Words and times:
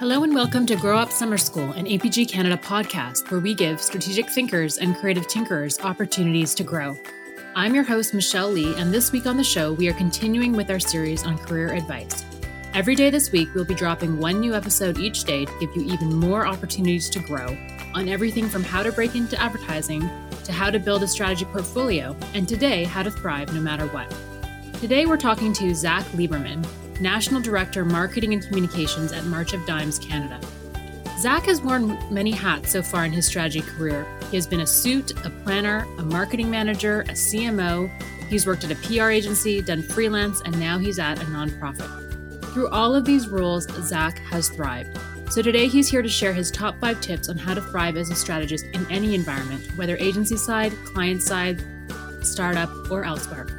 Hello 0.00 0.22
and 0.22 0.32
welcome 0.32 0.64
to 0.64 0.76
Grow 0.76 0.96
Op 0.96 1.10
Summer 1.10 1.36
School, 1.36 1.72
an 1.72 1.84
APG 1.84 2.28
Canada 2.28 2.56
podcast 2.56 3.32
where 3.32 3.40
we 3.40 3.52
give 3.52 3.80
strategic 3.80 4.30
thinkers 4.30 4.78
and 4.78 4.94
creative 4.96 5.26
tinkerers 5.26 5.82
opportunities 5.82 6.54
to 6.54 6.62
grow. 6.62 6.96
I'm 7.56 7.74
your 7.74 7.82
host, 7.82 8.14
Michelle 8.14 8.48
Lee, 8.48 8.76
and 8.76 8.94
this 8.94 9.10
week 9.10 9.26
on 9.26 9.36
the 9.36 9.42
show, 9.42 9.72
we 9.72 9.88
are 9.88 9.92
continuing 9.94 10.52
with 10.52 10.70
our 10.70 10.78
series 10.78 11.24
on 11.24 11.36
career 11.36 11.74
advice. 11.74 12.24
Every 12.74 12.94
day 12.94 13.10
this 13.10 13.32
week, 13.32 13.48
we'll 13.56 13.64
be 13.64 13.74
dropping 13.74 14.20
one 14.20 14.38
new 14.38 14.54
episode 14.54 14.98
each 14.98 15.24
day 15.24 15.44
to 15.44 15.58
give 15.58 15.74
you 15.74 15.82
even 15.92 16.14
more 16.14 16.46
opportunities 16.46 17.10
to 17.10 17.18
grow 17.18 17.58
on 17.92 18.08
everything 18.08 18.48
from 18.48 18.62
how 18.62 18.84
to 18.84 18.92
break 18.92 19.16
into 19.16 19.40
advertising 19.42 20.08
to 20.44 20.52
how 20.52 20.70
to 20.70 20.78
build 20.78 21.02
a 21.02 21.08
strategy 21.08 21.44
portfolio, 21.46 22.16
and 22.34 22.48
today, 22.48 22.84
how 22.84 23.02
to 23.02 23.10
thrive 23.10 23.52
no 23.52 23.60
matter 23.60 23.88
what. 23.88 24.14
Today, 24.74 25.06
we're 25.06 25.16
talking 25.16 25.52
to 25.54 25.74
Zach 25.74 26.04
Lieberman, 26.12 26.64
National 27.00 27.40
Director, 27.40 27.84
Marketing 27.84 28.32
and 28.32 28.42
Communications 28.42 29.12
at 29.12 29.24
March 29.24 29.52
of 29.52 29.64
Dimes 29.66 29.98
Canada. 29.98 30.40
Zach 31.18 31.46
has 31.46 31.60
worn 31.60 31.98
many 32.12 32.30
hats 32.30 32.70
so 32.70 32.82
far 32.82 33.04
in 33.04 33.12
his 33.12 33.26
strategy 33.26 33.60
career. 33.60 34.06
He 34.30 34.36
has 34.36 34.46
been 34.46 34.60
a 34.60 34.66
suit, 34.66 35.12
a 35.26 35.30
planner, 35.30 35.86
a 35.98 36.02
marketing 36.02 36.48
manager, 36.50 37.00
a 37.02 37.12
CMO. 37.12 37.90
He's 38.28 38.46
worked 38.46 38.64
at 38.64 38.70
a 38.70 38.76
PR 38.76 39.10
agency, 39.10 39.60
done 39.60 39.82
freelance, 39.82 40.40
and 40.42 40.58
now 40.60 40.78
he's 40.78 40.98
at 40.98 41.20
a 41.20 41.24
nonprofit. 41.26 41.88
Through 42.52 42.68
all 42.68 42.94
of 42.94 43.04
these 43.04 43.28
roles, 43.28 43.64
Zach 43.82 44.18
has 44.20 44.48
thrived. 44.48 44.96
So 45.30 45.42
today 45.42 45.66
he's 45.66 45.88
here 45.88 46.02
to 46.02 46.08
share 46.08 46.32
his 46.32 46.50
top 46.50 46.80
five 46.80 47.00
tips 47.00 47.28
on 47.28 47.36
how 47.36 47.54
to 47.54 47.60
thrive 47.60 47.96
as 47.96 48.10
a 48.10 48.14
strategist 48.14 48.66
in 48.66 48.86
any 48.90 49.14
environment, 49.14 49.66
whether 49.76 49.96
agency 49.96 50.36
side, 50.36 50.72
client 50.84 51.22
side, 51.22 51.62
startup, 52.22 52.70
or 52.90 53.04
elsewhere. 53.04 53.57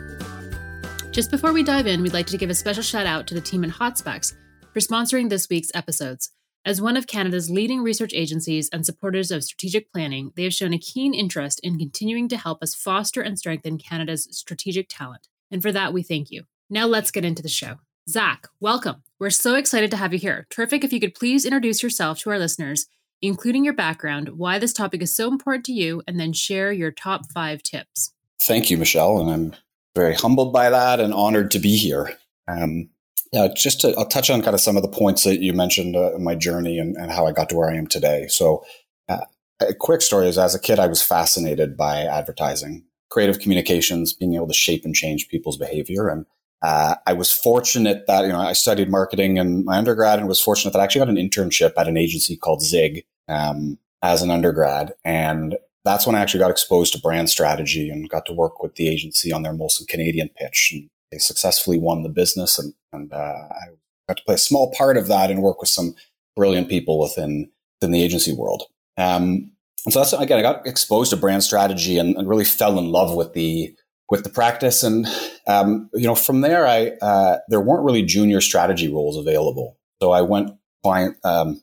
Just 1.19 1.31
before 1.31 1.51
we 1.51 1.63
dive 1.63 1.85
in, 1.85 2.01
we'd 2.01 2.13
like 2.13 2.27
to 2.27 2.37
give 2.37 2.49
a 2.49 2.55
special 2.55 2.81
shout 2.81 3.05
out 3.05 3.27
to 3.27 3.33
the 3.33 3.41
team 3.41 3.65
at 3.65 3.71
Hotspex 3.71 4.35
for 4.71 4.79
sponsoring 4.79 5.27
this 5.27 5.49
week's 5.49 5.69
episodes. 5.73 6.29
As 6.63 6.81
one 6.81 6.95
of 6.95 7.07
Canada's 7.07 7.49
leading 7.49 7.83
research 7.83 8.13
agencies 8.13 8.69
and 8.71 8.85
supporters 8.85 9.29
of 9.29 9.43
strategic 9.43 9.91
planning, 9.91 10.31
they 10.37 10.43
have 10.43 10.53
shown 10.53 10.71
a 10.71 10.79
keen 10.79 11.13
interest 11.13 11.59
in 11.61 11.77
continuing 11.77 12.29
to 12.29 12.37
help 12.37 12.63
us 12.63 12.73
foster 12.73 13.19
and 13.19 13.37
strengthen 13.37 13.77
Canada's 13.77 14.29
strategic 14.31 14.87
talent. 14.87 15.27
And 15.51 15.61
for 15.61 15.73
that, 15.73 15.91
we 15.91 16.03
thank 16.03 16.31
you. 16.31 16.43
Now 16.69 16.85
let's 16.85 17.11
get 17.11 17.25
into 17.25 17.43
the 17.43 17.49
show. 17.49 17.79
Zach, 18.07 18.47
welcome. 18.61 19.03
We're 19.19 19.29
so 19.29 19.55
excited 19.55 19.91
to 19.91 19.97
have 19.97 20.13
you 20.13 20.19
here. 20.19 20.47
Terrific 20.49 20.85
if 20.85 20.93
you 20.93 21.01
could 21.01 21.15
please 21.15 21.43
introduce 21.43 21.83
yourself 21.83 22.19
to 22.19 22.29
our 22.29 22.39
listeners, 22.39 22.85
including 23.21 23.65
your 23.65 23.73
background, 23.73 24.37
why 24.37 24.57
this 24.57 24.71
topic 24.71 25.01
is 25.01 25.13
so 25.13 25.27
important 25.27 25.65
to 25.65 25.73
you, 25.73 26.01
and 26.07 26.17
then 26.17 26.31
share 26.31 26.71
your 26.71 26.91
top 26.91 27.29
five 27.33 27.61
tips. 27.61 28.13
Thank 28.41 28.69
you, 28.69 28.77
Michelle. 28.77 29.19
And 29.19 29.29
I'm 29.29 29.55
very 29.95 30.13
humbled 30.13 30.53
by 30.53 30.69
that 30.69 30.99
and 30.99 31.13
honored 31.13 31.51
to 31.51 31.59
be 31.59 31.75
here. 31.75 32.17
Um, 32.47 32.89
yeah, 33.31 33.47
just 33.55 33.81
to, 33.81 33.93
I'll 33.97 34.07
touch 34.07 34.29
on 34.29 34.41
kind 34.41 34.55
of 34.55 34.61
some 34.61 34.75
of 34.75 34.81
the 34.81 34.89
points 34.89 35.23
that 35.23 35.39
you 35.39 35.53
mentioned 35.53 35.95
uh, 35.95 36.15
in 36.15 36.23
my 36.23 36.35
journey 36.35 36.79
and, 36.79 36.95
and, 36.95 37.11
how 37.11 37.27
I 37.27 37.31
got 37.31 37.49
to 37.49 37.55
where 37.55 37.69
I 37.69 37.75
am 37.75 37.85
today. 37.85 38.27
So, 38.27 38.65
uh, 39.07 39.25
a 39.61 39.73
quick 39.73 40.01
story 40.01 40.27
is 40.27 40.37
as 40.37 40.55
a 40.55 40.59
kid, 40.59 40.79
I 40.79 40.87
was 40.87 41.01
fascinated 41.01 41.75
by 41.75 42.03
advertising, 42.03 42.85
creative 43.09 43.39
communications, 43.39 44.13
being 44.13 44.35
able 44.35 44.47
to 44.47 44.53
shape 44.53 44.85
and 44.85 44.95
change 44.95 45.27
people's 45.27 45.57
behavior. 45.57 46.07
And 46.07 46.25
uh, 46.61 46.95
I 47.05 47.13
was 47.13 47.31
fortunate 47.31 48.05
that, 48.07 48.23
you 48.23 48.29
know, 48.29 48.39
I 48.39 48.53
studied 48.53 48.89
marketing 48.89 49.37
in 49.37 49.65
my 49.65 49.77
undergrad 49.77 50.19
and 50.19 50.27
was 50.27 50.41
fortunate 50.41 50.71
that 50.71 50.79
I 50.79 50.83
actually 50.85 50.99
got 50.99 51.09
an 51.09 51.15
internship 51.15 51.73
at 51.77 51.87
an 51.87 51.97
agency 51.97 52.35
called 52.35 52.61
Zig 52.61 53.03
um, 53.27 53.77
as 54.01 54.21
an 54.21 54.31
undergrad. 54.31 54.93
And 55.03 55.57
that's 55.85 56.05
when 56.05 56.15
I 56.15 56.19
actually 56.19 56.41
got 56.41 56.51
exposed 56.51 56.93
to 56.93 56.99
brand 56.99 57.29
strategy 57.29 57.89
and 57.89 58.09
got 58.09 58.25
to 58.25 58.33
work 58.33 58.61
with 58.61 58.75
the 58.75 58.89
agency 58.89 59.31
on 59.31 59.43
their 59.43 59.53
Molson 59.53 59.87
Canadian 59.87 60.29
pitch. 60.29 60.71
And 60.73 60.89
they 61.11 61.17
successfully 61.17 61.79
won 61.79 62.03
the 62.03 62.09
business. 62.09 62.59
And, 62.59 62.73
and 62.91 63.13
uh, 63.13 63.47
I 63.49 63.69
got 64.07 64.17
to 64.17 64.23
play 64.23 64.35
a 64.35 64.39
small 64.39 64.73
part 64.73 64.97
of 64.97 65.07
that 65.07 65.31
and 65.31 65.41
work 65.41 65.61
with 65.61 65.69
some 65.69 65.95
brilliant 66.35 66.69
people 66.69 66.99
within, 66.99 67.49
within 67.79 67.91
the 67.91 68.03
agency 68.03 68.33
world. 68.33 68.63
Um, 68.97 69.51
and 69.85 69.93
so 69.93 69.99
that's, 69.99 70.13
again, 70.13 70.39
I 70.39 70.41
got 70.41 70.67
exposed 70.67 71.11
to 71.11 71.17
brand 71.17 71.43
strategy 71.43 71.97
and, 71.97 72.17
and 72.17 72.27
really 72.27 72.45
fell 72.45 72.77
in 72.77 72.91
love 72.91 73.15
with 73.15 73.33
the, 73.33 73.73
with 74.09 74.23
the 74.23 74.29
practice. 74.29 74.83
And, 74.83 75.07
um, 75.47 75.89
you 75.93 76.05
know, 76.05 76.15
from 76.15 76.41
there, 76.41 76.67
I, 76.67 76.91
uh, 77.01 77.37
there 77.47 77.61
weren't 77.61 77.85
really 77.85 78.03
junior 78.03 78.41
strategy 78.41 78.91
roles 78.91 79.15
available. 79.15 79.77
So 80.01 80.11
I 80.11 80.21
went 80.21 80.51
client, 80.83 81.15
um, 81.23 81.61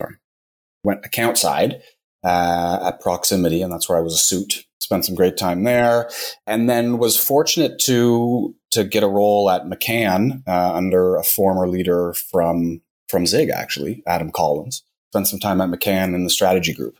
sorry, 0.00 0.16
went 0.84 1.04
account 1.06 1.38
side 1.38 1.80
uh, 2.24 2.80
at 2.82 3.00
Proximity, 3.00 3.62
and 3.62 3.72
that's 3.72 3.88
where 3.88 3.98
I 3.98 4.02
was 4.02 4.14
a 4.14 4.18
suit. 4.18 4.64
Spent 4.78 5.04
some 5.04 5.14
great 5.14 5.36
time 5.36 5.64
there, 5.64 6.08
and 6.46 6.70
then 6.70 6.98
was 6.98 7.16
fortunate 7.16 7.78
to 7.80 8.54
to 8.70 8.84
get 8.84 9.02
a 9.02 9.08
role 9.08 9.50
at 9.50 9.64
McCann 9.64 10.42
uh, 10.46 10.74
under 10.74 11.16
a 11.16 11.24
former 11.24 11.66
leader 11.66 12.12
from 12.14 12.82
from 13.08 13.26
Zig, 13.26 13.50
actually, 13.50 14.02
Adam 14.06 14.30
Collins. 14.30 14.82
Spent 15.12 15.28
some 15.28 15.40
time 15.40 15.60
at 15.60 15.70
McCann 15.70 16.14
in 16.14 16.24
the 16.24 16.30
strategy 16.30 16.72
group. 16.72 16.98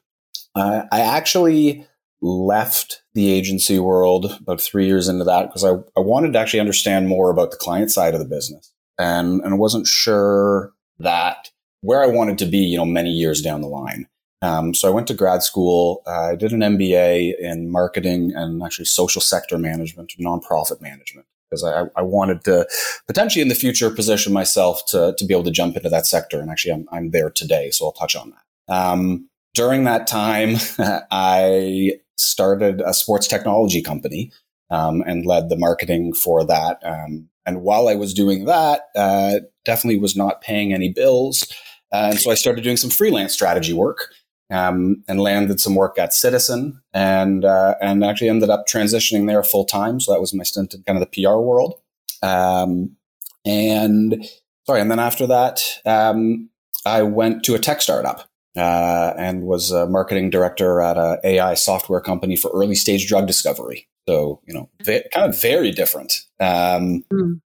Uh, 0.55 0.85
I 0.91 1.01
actually 1.01 1.87
left 2.23 3.03
the 3.15 3.31
agency 3.31 3.79
world 3.79 4.39
about 4.41 4.61
three 4.61 4.87
years 4.87 5.07
into 5.07 5.25
that 5.25 5.49
because 5.49 5.65
I, 5.65 5.73
I 5.97 6.01
wanted 6.01 6.33
to 6.33 6.39
actually 6.39 6.61
understand 6.61 7.09
more 7.09 7.31
about 7.31 7.51
the 7.51 7.57
client 7.57 7.91
side 7.91 8.15
of 8.15 8.21
the 8.21 8.27
business, 8.27 8.73
and 8.99 9.41
and 9.43 9.59
wasn't 9.59 9.87
sure 9.87 10.73
that 10.99 11.51
where 11.83 12.03
I 12.03 12.07
wanted 12.07 12.39
to 12.39 12.47
be, 12.47 12.59
you 12.59 12.77
know, 12.77 12.87
many 12.87 13.11
years 13.11 13.43
down 13.43 13.61
the 13.61 13.69
line. 13.69 14.09
Um, 14.43 14.75
so 14.75 14.89
I 14.89 14.91
went 14.91 15.07
to 15.09 15.15
grad 15.15 15.43
school. 15.43 16.03
Uh, 16.07 16.33
I 16.33 16.37
did 16.37 16.53
an 16.53 16.61
MBA 16.61 17.39
in 17.39 17.71
marketing 17.71 18.33
and 18.35 18.63
actually 18.63 18.85
social 18.85 19.23
sector 19.23 19.59
management, 19.59 20.13
nonprofit 20.21 20.81
management, 20.81 21.27
because 21.49 21.65
I, 21.65 21.87
I, 21.97 22.03
wanted 22.03 22.45
to 22.45 22.69
potentially 23.07 23.41
in 23.41 23.49
the 23.49 23.55
future 23.55 23.91
position 23.91 24.35
myself 24.35 24.83
to, 24.89 25.15
to 25.17 25.25
be 25.25 25.33
able 25.33 25.45
to 25.45 25.51
jump 25.51 25.77
into 25.77 25.89
that 25.89 26.07
sector. 26.07 26.41
And 26.41 26.51
actually, 26.51 26.73
I'm, 26.73 26.89
I'm 26.93 27.11
there 27.13 27.31
today, 27.31 27.71
so 27.71 27.87
I'll 27.87 27.93
touch 27.93 28.15
on 28.15 28.31
that. 28.31 28.75
Um, 28.75 29.29
during 29.55 29.85
that 29.85 30.07
time, 30.07 30.57
I 31.11 31.93
started 32.19 32.83
a 32.85 32.93
sports 32.93 33.27
technology 33.27 33.81
company 33.81 34.33
um, 34.71 35.03
and 35.07 35.25
led 35.25 35.49
the 35.49 35.57
marketing 35.57 36.13
for 36.13 36.45
that. 36.45 36.79
Um, 36.85 37.29
and 37.47 37.63
while 37.63 37.89
I 37.89 37.95
was 37.95 38.13
doing 38.13 38.45
that, 38.45 38.83
uh, 38.95 39.41
definitely 39.65 39.99
was 39.99 40.17
not 40.17 40.43
paying 40.43 40.75
any 40.75 40.91
bills. 40.91 41.51
Uh, 41.93 42.09
and 42.11 42.21
so 42.21 42.31
I 42.31 42.35
started 42.35 42.65
doing 42.65 42.77
some 42.77 42.91
freelance 42.91 43.33
strategy 43.33 43.73
work 43.73 44.11
um, 44.51 45.03
and 45.09 45.21
landed 45.21 45.61
some 45.61 45.75
work 45.75 45.99
at 45.99 46.15
Citizen 46.15 46.81
and 46.93 47.45
uh, 47.45 47.75
and 47.81 48.05
actually 48.05 48.29
ended 48.29 48.51
up 48.51 48.67
transitioning 48.67 49.27
there 49.27 49.43
full 49.43 49.65
time. 49.65 50.01
So 50.01 50.13
that 50.13 50.21
was 50.21 50.35
my 50.35 50.45
stint 50.45 50.75
in 50.75 50.83
kind 50.85 51.01
of 51.01 51.09
the 51.09 51.23
PR 51.23 51.37
world. 51.37 51.75
Um, 52.23 52.97
and 53.45 54.27
sorry, 54.67 54.81
and 54.81 54.91
then 54.91 54.99
after 54.99 55.27
that, 55.27 55.63
um, 55.85 56.51
I 56.85 57.03
went 57.03 57.45
to 57.45 57.55
a 57.55 57.59
tech 57.59 57.81
startup 57.83 58.29
uh, 58.57 59.13
and 59.19 59.43
was 59.43 59.71
a 59.71 59.87
marketing 59.87 60.31
director 60.31 60.81
at 60.81 60.97
a 60.97 61.19
AI 61.25 61.55
software 61.55 62.01
company 62.01 62.37
for 62.37 62.51
early 62.55 62.75
stage 62.75 63.09
drug 63.09 63.27
discovery. 63.27 63.89
So 64.09 64.41
you 64.47 64.55
know, 64.55 64.71
va- 64.83 65.05
kind 65.13 65.29
of 65.29 65.41
very 65.41 65.71
different. 65.71 66.15
Mm. 66.41 67.41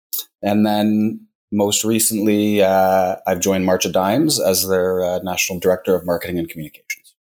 And 0.43 0.67
then 0.67 1.27
most 1.53 1.85
recently, 1.85 2.63
uh, 2.63 3.17
I've 3.27 3.41
joined 3.41 3.65
March 3.65 3.85
of 3.85 3.93
Dimes 3.93 4.41
as 4.41 4.69
their 4.69 5.03
uh, 5.03 5.19
national 5.23 5.61
director 5.61 5.95
of 5.95 6.05
marketing 6.05 6.39
and 6.39 6.49
communications. 6.49 6.86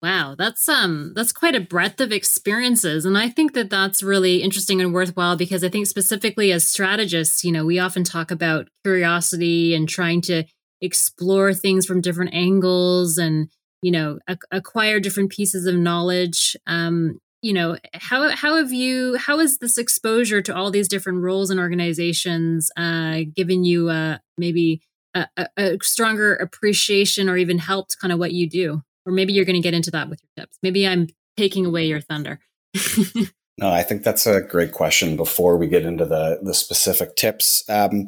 Wow, 0.02 0.34
that's 0.36 0.68
um 0.68 1.14
that's 1.16 1.32
quite 1.32 1.56
a 1.56 1.60
breadth 1.62 2.02
of 2.02 2.12
experiences 2.12 3.06
and 3.06 3.16
I 3.16 3.30
think 3.30 3.54
that 3.54 3.70
that's 3.70 4.02
really 4.02 4.42
interesting 4.42 4.82
and 4.82 4.94
worthwhile 4.94 5.36
because 5.36 5.64
I 5.64 5.70
think 5.70 5.86
specifically 5.86 6.52
as 6.52 6.68
strategists, 6.68 7.44
you 7.44 7.52
know, 7.52 7.66
we 7.66 7.78
often 7.78 8.04
talk 8.04 8.32
about 8.32 8.68
curiosity 8.84 9.76
and 9.76 9.88
trying 9.88 10.22
to 10.22 10.44
explore 10.82 11.54
things 11.54 11.86
from 11.86 12.02
different 12.02 12.34
angles 12.34 13.20
and 13.20 13.50
you 13.84 13.92
know 13.92 14.18
a- 14.28 14.38
acquire 14.52 15.00
different 15.00 15.32
pieces 15.32 15.68
of 15.68 15.76
knowledge. 15.76 16.56
Um 16.66 17.20
you 17.44 17.54
know 17.54 17.78
how 17.94 18.30
how 18.30 18.56
have 18.56 18.72
you 18.72 19.18
how 19.18 19.40
has 19.40 19.58
this 19.60 19.78
exposure 19.78 20.42
to 20.42 20.56
all 20.56 20.72
these 20.72 20.88
different 20.88 21.22
roles 21.22 21.50
and 21.50 21.60
organizations 21.60 22.72
uh, 22.78 23.22
given 23.36 23.64
you 23.64 23.90
uh, 23.90 24.18
maybe 24.38 24.82
a, 25.14 25.28
a, 25.58 25.78
stronger 25.82 26.36
appreciation 26.36 27.28
or 27.28 27.36
even 27.38 27.58
helped 27.58 27.98
kind 28.00 28.12
of 28.12 28.20
what 28.20 28.32
you 28.32 28.48
do 28.48 28.82
or 29.06 29.12
maybe 29.12 29.34
you're 29.34 29.46
going 29.46 29.62
to 29.62 29.62
get 29.62 29.74
into 29.74 29.92
that 29.92 30.10
with 30.10 30.20
your 30.22 30.46
tips. 30.46 30.58
Maybe 30.62 30.88
i'm 30.88 31.08
taking 31.38 31.66
away 31.66 31.86
your 31.86 32.02
thunder. 32.02 32.40
No 33.58 33.70
i 33.70 33.84
think 33.84 34.04
that's 34.04 34.26
a 34.26 34.42
great 34.42 34.72
question 34.72 35.16
before 35.16 35.56
we 35.58 35.68
get 35.68 35.86
into 35.86 36.06
the 36.06 36.40
the 36.42 36.54
specific 36.54 37.16
tips. 37.16 37.64
Um, 37.70 38.06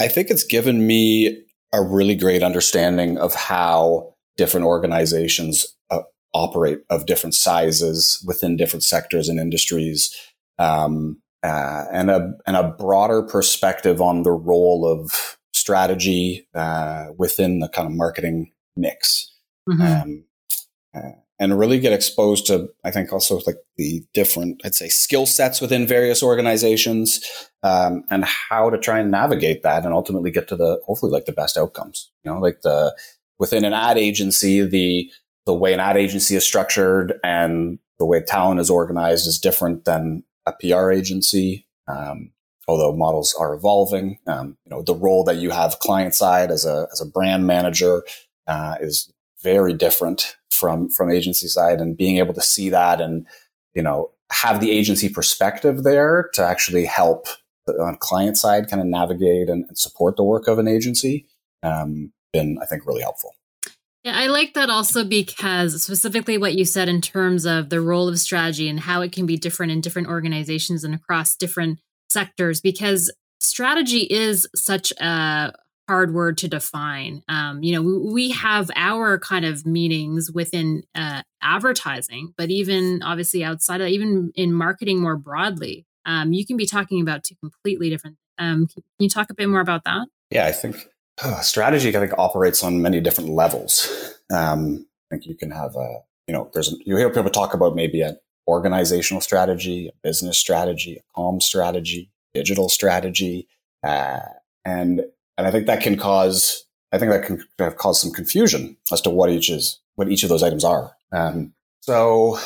i 0.00 0.08
think 0.08 0.28
it's 0.28 0.44
given 0.44 0.86
me 0.86 1.44
a 1.72 1.82
really 1.82 2.14
great 2.14 2.42
understanding 2.42 3.16
of 3.16 3.34
how 3.34 4.12
different 4.36 4.66
organizations 4.66 5.76
operate 6.36 6.80
of 6.90 7.06
different 7.06 7.34
sizes 7.34 8.22
within 8.26 8.56
different 8.56 8.84
sectors 8.84 9.28
and 9.28 9.40
industries, 9.40 10.14
um, 10.58 11.20
uh, 11.42 11.84
and 11.90 12.10
a 12.10 12.34
and 12.46 12.56
a 12.56 12.68
broader 12.78 13.22
perspective 13.22 14.00
on 14.00 14.22
the 14.22 14.32
role 14.32 14.86
of 14.86 15.38
strategy 15.54 16.46
uh, 16.54 17.06
within 17.16 17.60
the 17.60 17.68
kind 17.68 17.86
of 17.86 17.94
marketing 17.94 18.52
mix, 18.76 19.32
mm-hmm. 19.68 19.82
um, 19.82 20.24
uh, 20.94 21.12
and 21.38 21.58
really 21.58 21.78
get 21.78 21.92
exposed 21.92 22.46
to 22.46 22.68
I 22.84 22.90
think 22.90 23.12
also 23.12 23.40
like 23.46 23.58
the 23.76 24.04
different 24.14 24.62
I'd 24.64 24.74
say 24.74 24.88
skill 24.88 25.26
sets 25.26 25.60
within 25.60 25.86
various 25.86 26.22
organizations, 26.22 27.20
um, 27.62 28.04
and 28.10 28.24
how 28.24 28.70
to 28.70 28.78
try 28.78 29.00
and 29.00 29.10
navigate 29.10 29.62
that 29.62 29.84
and 29.84 29.92
ultimately 29.92 30.30
get 30.30 30.48
to 30.48 30.56
the 30.56 30.80
hopefully 30.86 31.12
like 31.12 31.26
the 31.26 31.32
best 31.32 31.58
outcomes. 31.58 32.10
You 32.24 32.32
know, 32.32 32.40
like 32.40 32.62
the 32.62 32.96
within 33.38 33.64
an 33.64 33.72
ad 33.72 33.98
agency, 33.98 34.66
the 34.66 35.10
the 35.44 35.54
way 35.54 35.72
an 35.72 35.80
ad 35.80 35.96
agency 35.96 36.36
is 36.36 36.44
structured 36.44 37.14
and 37.22 37.78
the 37.98 38.06
way 38.06 38.20
talent 38.20 38.60
is 38.60 38.70
organized 38.70 39.26
is 39.26 39.38
different 39.38 39.84
than 39.84 40.24
a 40.44 40.52
PR 40.52 40.90
agency. 40.90 41.66
Um, 41.88 42.32
although 42.68 42.92
models 42.92 43.34
are 43.38 43.54
evolving, 43.54 44.18
um, 44.26 44.56
you 44.64 44.70
know, 44.70 44.82
the 44.82 44.94
role 44.94 45.22
that 45.24 45.36
you 45.36 45.50
have 45.50 45.78
client 45.78 46.14
side 46.14 46.50
as 46.50 46.64
a 46.64 46.88
as 46.92 47.00
a 47.00 47.06
brand 47.06 47.46
manager 47.46 48.02
uh, 48.46 48.76
is 48.80 49.12
very 49.46 49.72
different 49.72 50.36
from 50.50 50.88
from 50.90 51.10
agency 51.10 51.46
side, 51.46 51.80
and 51.80 51.96
being 51.96 52.18
able 52.18 52.34
to 52.34 52.42
see 52.42 52.68
that 52.70 53.00
and 53.00 53.26
you 53.74 53.82
know 53.82 54.10
have 54.32 54.60
the 54.60 54.72
agency 54.72 55.08
perspective 55.08 55.84
there 55.84 56.28
to 56.34 56.42
actually 56.44 56.84
help 56.84 57.28
on 57.80 57.96
client 58.00 58.36
side 58.36 58.68
kind 58.68 58.82
of 58.82 58.88
navigate 58.88 59.48
and, 59.48 59.64
and 59.68 59.78
support 59.78 60.16
the 60.16 60.24
work 60.24 60.48
of 60.48 60.58
an 60.58 60.68
agency 60.68 61.26
um, 61.62 62.12
been 62.32 62.58
I 62.60 62.66
think 62.66 62.86
really 62.86 63.02
helpful. 63.02 63.30
Yeah, 64.02 64.16
I 64.16 64.26
like 64.26 64.54
that 64.54 64.70
also 64.70 65.04
because 65.04 65.82
specifically 65.82 66.38
what 66.38 66.54
you 66.54 66.64
said 66.64 66.88
in 66.88 67.00
terms 67.00 67.44
of 67.44 67.70
the 67.70 67.80
role 67.80 68.08
of 68.08 68.18
strategy 68.18 68.68
and 68.68 68.78
how 68.78 69.00
it 69.02 69.12
can 69.12 69.26
be 69.26 69.36
different 69.36 69.72
in 69.72 69.80
different 69.80 70.08
organizations 70.08 70.84
and 70.84 70.94
across 70.94 71.36
different 71.36 71.80
sectors, 72.08 72.60
because 72.60 73.12
strategy 73.40 74.06
is 74.08 74.48
such 74.54 74.92
a 75.00 75.52
hard 75.88 76.14
word 76.14 76.38
to 76.38 76.48
define. 76.48 77.22
Um, 77.28 77.62
you 77.62 77.74
know, 77.74 77.82
we, 77.82 78.30
have 78.30 78.70
our 78.76 79.18
kind 79.18 79.44
of 79.44 79.64
meanings 79.64 80.30
within 80.30 80.82
uh, 80.94 81.22
advertising, 81.42 82.34
but 82.36 82.50
even 82.50 83.02
obviously 83.02 83.44
outside 83.44 83.80
of 83.80 83.88
even 83.88 84.32
in 84.34 84.52
marketing 84.52 85.00
more 85.00 85.16
broadly, 85.16 85.86
um, 86.04 86.32
you 86.32 86.44
can 86.44 86.56
be 86.56 86.66
talking 86.66 87.00
about 87.00 87.24
two 87.24 87.34
completely 87.36 87.88
different. 87.88 88.16
Um, 88.38 88.66
can 88.66 88.82
you 88.98 89.08
talk 89.08 89.30
a 89.30 89.34
bit 89.34 89.48
more 89.48 89.60
about 89.60 89.84
that? 89.84 90.08
Yeah, 90.30 90.46
I 90.46 90.52
think 90.52 90.76
uh, 91.22 91.40
strategy, 91.40 91.96
I 91.96 92.00
think, 92.00 92.12
operates 92.18 92.62
on 92.62 92.82
many 92.82 93.00
different 93.00 93.30
levels. 93.30 94.14
Um, 94.30 94.86
I 95.10 95.14
think 95.14 95.26
you 95.26 95.34
can 95.34 95.50
have 95.50 95.74
a, 95.76 96.00
you 96.26 96.34
know, 96.34 96.50
there's 96.52 96.74
you 96.84 96.96
hear 96.96 97.10
people 97.10 97.30
talk 97.30 97.54
about 97.54 97.74
maybe 97.74 98.02
an 98.02 98.18
organizational 98.48 99.20
strategy, 99.20 99.88
a 99.88 99.92
business 100.02 100.38
strategy, 100.38 100.96
a 100.96 101.02
com 101.14 101.40
strategy, 101.40 102.10
digital 102.34 102.68
strategy, 102.68 103.48
uh, 103.82 104.20
and 104.64 105.02
and 105.38 105.46
I 105.46 105.50
think 105.50 105.66
that 105.66 105.82
can 105.82 105.96
cause, 105.96 106.64
I 106.92 106.98
think 106.98 107.12
that 107.12 107.24
can 107.24 107.44
have 107.58 107.76
caused 107.76 108.02
some 108.02 108.12
confusion 108.12 108.76
as 108.92 109.00
to 109.02 109.10
what 109.10 109.30
each 109.30 109.50
is, 109.50 109.80
what 109.96 110.08
each 110.10 110.22
of 110.22 110.28
those 110.28 110.42
items 110.42 110.64
are. 110.64 110.96
Um, 111.12 111.52
so 111.80 112.38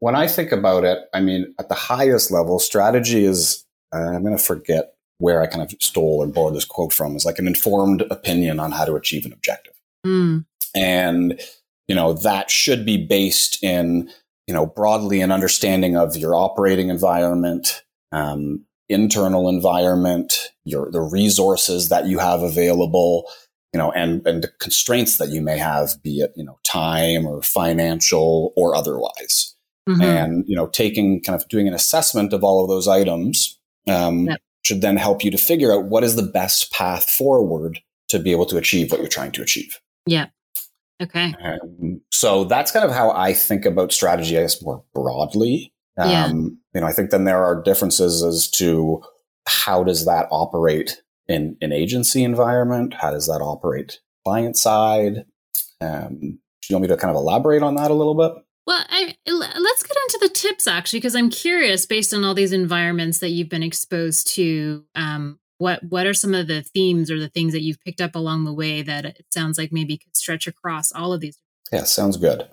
when 0.00 0.14
I 0.14 0.26
think 0.26 0.52
about 0.52 0.84
it, 0.84 0.98
I 1.14 1.20
mean, 1.20 1.54
at 1.58 1.68
the 1.68 1.74
highest 1.74 2.30
level, 2.30 2.58
strategy 2.58 3.24
is, 3.24 3.64
uh, 3.94 3.98
I'm 3.98 4.22
going 4.22 4.36
to 4.36 4.42
forget 4.42 4.94
where 5.18 5.40
I 5.40 5.46
kind 5.46 5.62
of 5.62 5.72
stole 5.80 6.22
or 6.22 6.26
borrowed 6.26 6.54
this 6.54 6.64
quote 6.64 6.92
from 6.92 7.16
is 7.16 7.24
like 7.24 7.38
an 7.38 7.46
informed 7.46 8.02
opinion 8.10 8.60
on 8.60 8.72
how 8.72 8.84
to 8.84 8.96
achieve 8.96 9.24
an 9.24 9.32
objective. 9.32 9.74
Mm. 10.04 10.44
And, 10.74 11.40
you 11.88 11.94
know, 11.94 12.12
that 12.12 12.50
should 12.50 12.84
be 12.84 12.96
based 13.06 13.62
in, 13.62 14.10
you 14.46 14.54
know, 14.54 14.66
broadly 14.66 15.20
an 15.20 15.32
understanding 15.32 15.96
of 15.96 16.16
your 16.16 16.34
operating 16.34 16.88
environment, 16.88 17.82
um, 18.12 18.64
internal 18.88 19.48
environment, 19.48 20.50
your, 20.64 20.90
the 20.90 21.00
resources 21.00 21.88
that 21.88 22.06
you 22.06 22.18
have 22.18 22.42
available, 22.42 23.28
you 23.72 23.78
know, 23.78 23.90
and, 23.92 24.26
and 24.26 24.42
the 24.42 24.48
constraints 24.60 25.18
that 25.18 25.30
you 25.30 25.40
may 25.40 25.58
have, 25.58 26.02
be 26.02 26.20
it, 26.20 26.32
you 26.36 26.44
know, 26.44 26.58
time 26.64 27.26
or 27.26 27.42
financial 27.42 28.52
or 28.56 28.74
otherwise. 28.74 29.54
Mm-hmm. 29.88 30.02
And, 30.02 30.44
you 30.46 30.56
know, 30.56 30.66
taking 30.66 31.22
kind 31.22 31.40
of 31.40 31.48
doing 31.48 31.68
an 31.68 31.74
assessment 31.74 32.32
of 32.32 32.42
all 32.42 32.62
of 32.62 32.68
those 32.68 32.88
items, 32.88 33.58
um, 33.86 34.26
yep 34.26 34.40
should 34.64 34.80
then 34.80 34.96
help 34.96 35.22
you 35.22 35.30
to 35.30 35.38
figure 35.38 35.72
out 35.72 35.84
what 35.84 36.02
is 36.02 36.16
the 36.16 36.22
best 36.22 36.72
path 36.72 37.08
forward 37.08 37.80
to 38.08 38.18
be 38.18 38.32
able 38.32 38.46
to 38.46 38.56
achieve 38.56 38.90
what 38.90 38.98
you're 38.98 39.08
trying 39.08 39.32
to 39.32 39.42
achieve. 39.42 39.78
Yeah. 40.06 40.26
Okay. 41.02 41.34
Um, 41.42 42.00
so 42.10 42.44
that's 42.44 42.70
kind 42.70 42.84
of 42.84 42.90
how 42.90 43.10
I 43.10 43.34
think 43.34 43.66
about 43.66 43.92
strategy, 43.92 44.38
I 44.38 44.42
guess, 44.42 44.62
more 44.62 44.82
broadly. 44.94 45.72
Um, 45.96 46.10
yeah. 46.10 46.28
You 46.28 46.80
know, 46.80 46.86
I 46.86 46.92
think 46.92 47.10
then 47.10 47.24
there 47.24 47.44
are 47.44 47.62
differences 47.62 48.22
as 48.22 48.50
to 48.52 49.02
how 49.46 49.84
does 49.84 50.04
that 50.06 50.26
operate 50.30 51.02
in 51.28 51.56
an 51.60 51.72
agency 51.72 52.24
environment? 52.24 52.94
How 52.94 53.10
does 53.10 53.26
that 53.26 53.40
operate 53.40 54.00
client 54.24 54.56
side? 54.56 55.26
Um, 55.80 56.18
do 56.20 56.66
you 56.68 56.76
want 56.76 56.82
me 56.82 56.88
to 56.88 56.96
kind 56.96 57.10
of 57.10 57.16
elaborate 57.16 57.62
on 57.62 57.76
that 57.76 57.90
a 57.90 57.94
little 57.94 58.14
bit? 58.14 58.32
Well, 58.66 58.82
I, 58.88 59.14
let's 59.26 59.82
get 59.82 59.96
into 60.06 60.18
the 60.22 60.30
tips 60.30 60.66
actually, 60.66 61.00
because 61.00 61.14
I'm 61.14 61.30
curious, 61.30 61.84
based 61.84 62.14
on 62.14 62.24
all 62.24 62.34
these 62.34 62.52
environments 62.52 63.18
that 63.18 63.30
you've 63.30 63.50
been 63.50 63.62
exposed 63.62 64.34
to, 64.34 64.84
um, 64.94 65.38
what 65.58 65.84
what 65.84 66.06
are 66.06 66.14
some 66.14 66.34
of 66.34 66.46
the 66.46 66.62
themes 66.62 67.10
or 67.10 67.20
the 67.20 67.28
things 67.28 67.52
that 67.52 67.62
you've 67.62 67.80
picked 67.84 68.00
up 68.00 68.14
along 68.14 68.44
the 68.44 68.52
way 68.52 68.82
that 68.82 69.04
it 69.04 69.26
sounds 69.30 69.58
like 69.58 69.70
maybe 69.70 69.98
could 69.98 70.16
stretch 70.16 70.46
across 70.46 70.92
all 70.92 71.12
of 71.12 71.20
these? 71.20 71.38
Yeah, 71.70 71.84
sounds 71.84 72.16
good. 72.16 72.48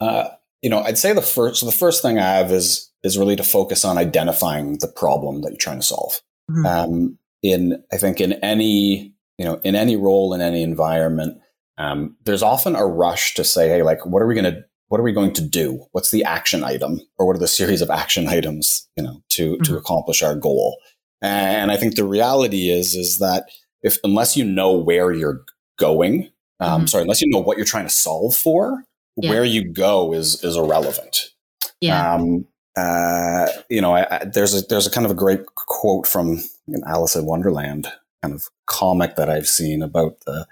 Uh, 0.00 0.28
you 0.64 0.70
know, 0.70 0.80
I'd 0.80 0.96
say 0.96 1.12
the 1.12 1.20
first 1.20 1.60
so 1.60 1.66
the 1.66 1.72
first 1.72 2.00
thing 2.00 2.18
I 2.18 2.22
have 2.22 2.50
is 2.50 2.90
is 3.02 3.18
really 3.18 3.36
to 3.36 3.44
focus 3.44 3.84
on 3.84 3.98
identifying 3.98 4.78
the 4.78 4.88
problem 4.88 5.42
that 5.42 5.50
you're 5.50 5.58
trying 5.58 5.80
to 5.80 5.86
solve. 5.86 6.22
Mm-hmm. 6.50 6.66
Um, 6.66 7.18
in 7.42 7.84
I 7.92 7.98
think 7.98 8.18
in 8.18 8.32
any 8.42 9.14
you 9.36 9.44
know 9.44 9.60
in 9.62 9.76
any 9.76 9.96
role 9.96 10.32
in 10.32 10.40
any 10.40 10.62
environment, 10.62 11.38
um, 11.76 12.16
there's 12.24 12.42
often 12.42 12.76
a 12.76 12.86
rush 12.86 13.34
to 13.34 13.44
say, 13.44 13.68
hey, 13.68 13.82
like, 13.82 14.06
what 14.06 14.22
are 14.22 14.26
we 14.26 14.34
going 14.34 14.54
to 14.54 14.64
what 14.88 15.00
are 15.00 15.04
we 15.04 15.12
going 15.12 15.34
to 15.34 15.42
do? 15.42 15.84
What's 15.92 16.10
the 16.10 16.24
action 16.24 16.64
item 16.64 16.98
or 17.18 17.26
what 17.26 17.36
are 17.36 17.40
the 17.40 17.46
series 17.46 17.82
of 17.82 17.90
action 17.90 18.26
items, 18.26 18.88
you 18.96 19.02
know, 19.02 19.22
to, 19.30 19.52
mm-hmm. 19.52 19.62
to 19.64 19.76
accomplish 19.76 20.22
our 20.22 20.34
goal? 20.34 20.78
And 21.20 21.70
I 21.72 21.76
think 21.76 21.96
the 21.96 22.04
reality 22.04 22.70
is, 22.70 22.94
is 22.94 23.18
that 23.18 23.44
if, 23.82 23.98
unless 24.04 24.36
you 24.36 24.44
know 24.44 24.72
where 24.72 25.10
you're 25.10 25.42
going, 25.78 26.30
um, 26.60 26.82
mm-hmm. 26.82 26.86
sorry, 26.86 27.02
unless 27.02 27.22
you 27.22 27.28
know 27.30 27.40
what 27.40 27.56
you're 27.56 27.66
trying 27.66 27.86
to 27.86 27.92
solve 27.92 28.36
for, 28.36 28.84
yeah. 29.16 29.30
where 29.30 29.44
you 29.44 29.64
go 29.64 30.12
is, 30.12 30.42
is 30.42 30.56
irrelevant. 30.56 31.30
Yeah. 31.80 32.14
Um, 32.14 32.46
uh, 32.76 33.46
you 33.68 33.80
know, 33.80 33.94
I, 33.94 34.06
I, 34.10 34.24
there's 34.24 34.54
a, 34.54 34.66
there's 34.66 34.86
a 34.86 34.90
kind 34.90 35.04
of 35.04 35.12
a 35.12 35.14
great 35.14 35.46
quote 35.54 36.06
from 36.06 36.42
Alice 36.86 37.14
in 37.14 37.24
Wonderland 37.24 37.88
kind 38.24 38.34
of 38.34 38.48
comic 38.66 39.16
that 39.16 39.28
I've 39.28 39.48
seen 39.48 39.82
about 39.82 40.20
the 40.20 40.46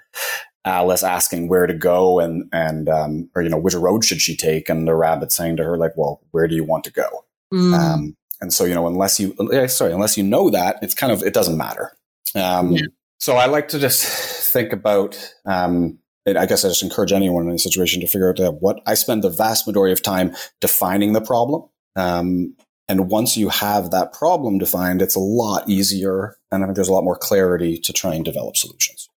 Alice 0.65 1.03
asking 1.03 1.49
where 1.49 1.67
to 1.67 1.73
go 1.73 2.19
and 2.19 2.47
and 2.53 2.87
um, 2.87 3.29
or 3.35 3.41
you 3.41 3.49
know 3.49 3.57
which 3.57 3.73
road 3.73 4.05
should 4.05 4.21
she 4.21 4.35
take, 4.37 4.69
and 4.69 4.87
the 4.87 4.95
rabbit 4.95 5.31
saying 5.31 5.57
to 5.57 5.63
her 5.63 5.77
like, 5.77 5.91
"Well, 5.97 6.21
where 6.31 6.47
do 6.47 6.55
you 6.55 6.63
want 6.63 6.83
to 6.85 6.91
go?" 6.91 7.25
Mm. 7.53 7.73
Um, 7.77 8.17
and 8.39 8.53
so 8.53 8.63
you 8.63 8.73
know, 8.73 8.87
unless 8.87 9.19
you 9.19 9.35
sorry, 9.67 9.91
unless 9.91 10.17
you 10.17 10.23
know 10.23 10.49
that, 10.51 10.77
it's 10.81 10.95
kind 10.95 11.11
of 11.11 11.21
it 11.23 11.33
doesn't 11.33 11.57
matter. 11.57 11.91
Um, 12.35 12.73
yeah. 12.73 12.85
So 13.19 13.35
I 13.35 13.47
like 13.47 13.67
to 13.69 13.79
just 13.79 14.05
think 14.53 14.71
about. 14.71 15.17
Um, 15.45 15.99
I 16.25 16.45
guess 16.45 16.63
I 16.63 16.69
just 16.69 16.83
encourage 16.83 17.11
anyone 17.11 17.47
in 17.47 17.55
a 17.55 17.59
situation 17.59 18.01
to 18.01 18.07
figure 18.07 18.29
out 18.29 18.61
what 18.61 18.81
I 18.85 18.93
spend 18.93 19.23
the 19.23 19.29
vast 19.29 19.67
majority 19.67 19.91
of 19.91 20.01
time 20.01 20.33
defining 20.61 21.13
the 21.13 21.21
problem. 21.21 21.69
Um, 21.95 22.55
and 22.89 23.09
once 23.09 23.37
you 23.37 23.49
have 23.49 23.91
that 23.91 24.13
problem 24.13 24.57
defined, 24.57 25.01
it's 25.01 25.15
a 25.15 25.19
lot 25.19 25.69
easier, 25.69 26.37
and 26.51 26.63
I 26.63 26.67
think 26.67 26.75
there's 26.75 26.89
a 26.89 26.93
lot 26.93 27.03
more 27.03 27.17
clarity 27.17 27.77
to 27.79 27.93
try 27.93 28.13
and 28.13 28.25
develop 28.25 28.57
solutions. 28.57 29.09